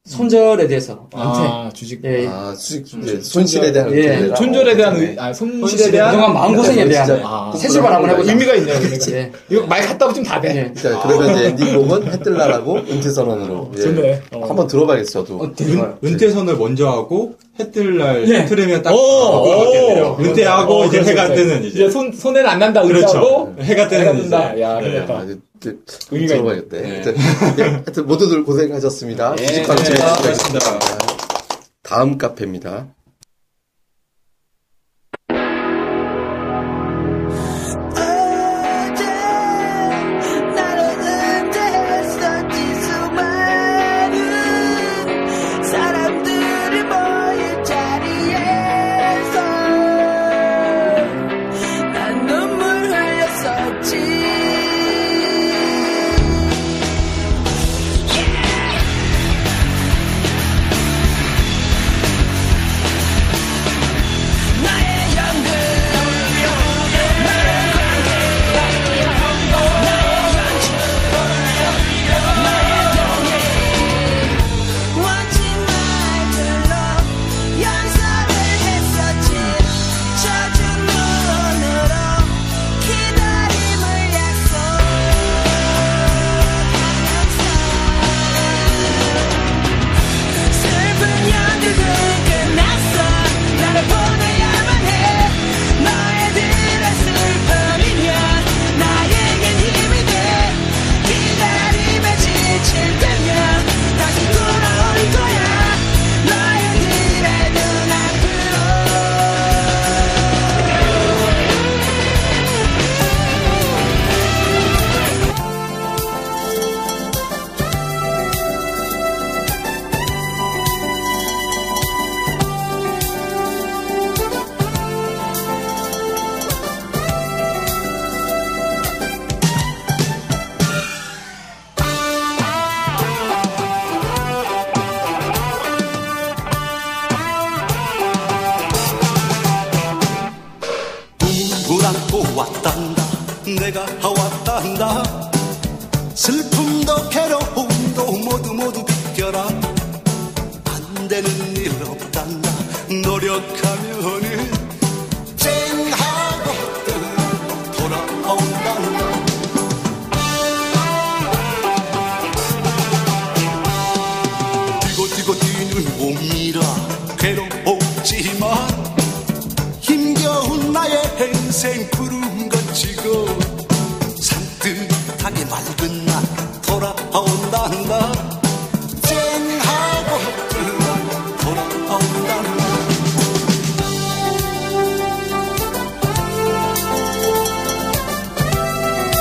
손절에 0.03 0.67
대해서 0.67 0.93
은퇴. 1.13 1.17
아, 1.17 1.69
주식. 1.73 2.03
예. 2.03 2.27
아, 2.27 2.53
수직, 2.55 2.87
이제 3.03 3.21
손실에 3.21 3.71
대한 3.71 3.91
예. 3.93 4.07
은퇴라. 4.09 4.35
손절에 4.35 4.75
대한, 4.75 4.95
어, 4.95 4.99
의- 4.99 5.15
아, 5.19 5.31
손실에 5.31 5.91
대한. 5.91 6.11
그동안 6.11 6.33
마음 6.33 6.55
고생에 6.55 6.87
대한 6.87 7.05
진짜 7.05 7.21
아, 7.23 7.53
새 7.55 7.69
출발 7.69 7.93
한번 7.93 8.09
해보자. 8.09 8.31
의미가 8.31 8.55
있네요, 8.55 8.75
의미가. 8.81 9.11
예. 9.11 9.31
이거 9.49 9.65
말 9.67 9.81
갖다 9.85 10.07
붙이면 10.07 10.27
다 10.27 10.41
돼. 10.41 10.55
예. 10.69 10.73
자, 10.73 10.99
그러면 11.03 11.35
이제 11.35 11.45
엔딩곡은 11.49 12.11
햇들날하고 12.13 12.77
은퇴 12.77 13.11
선언으로. 13.11 13.71
예. 13.77 13.81
좋네. 13.81 14.21
어. 14.33 14.47
한번 14.47 14.65
들어봐야겠어, 14.67 15.23
저도. 15.23 15.37
어, 15.37 15.51
되게 15.55 15.73
좋아요. 15.73 15.97
은퇴 16.03 16.31
선을 16.31 16.57
먼저 16.57 16.89
하고 16.89 17.35
해뜰 17.59 17.97
날 17.97 18.27
예. 18.29 18.45
틀으면 18.45 18.81
딱 18.81 18.93
오. 18.93 18.97
오. 18.97 20.17
은퇴하고 20.19 20.73
어, 20.81 20.85
이제 20.85 20.97
그렇죠, 20.99 21.11
해가 21.11 21.23
그렇죠. 21.27 21.43
뜨는 21.43 21.63
이제. 21.65 21.83
이제 21.83 21.89
손, 21.89 22.11
손해는 22.11 22.49
안 22.49 22.59
난다, 22.59 22.81
그렇죠. 22.81 23.53
해가 23.59 23.87
뜨는 23.87 24.13
이제. 24.13 24.21
뜬다. 24.23 24.59
야, 24.61 24.79
네. 24.79 24.91
그렇다. 24.91 25.13
아, 25.19 25.23
이제 25.23 25.37
이제 25.61 25.75
의미가 26.11 26.33
들어봐야겠대. 26.35 26.77
있네. 26.77 26.89
하여튼, 26.91 27.15
네, 27.57 27.63
하여튼 27.63 28.07
모두들 28.07 28.43
고생하셨습니다. 28.43 29.35
예, 29.39 29.45
주식방집에 29.45 29.89
네, 29.89 29.95
수고하셨습니다. 29.95 30.59
수고하셨습니다. 30.59 31.17
다음 31.83 32.17
카페입니다. 32.17 32.87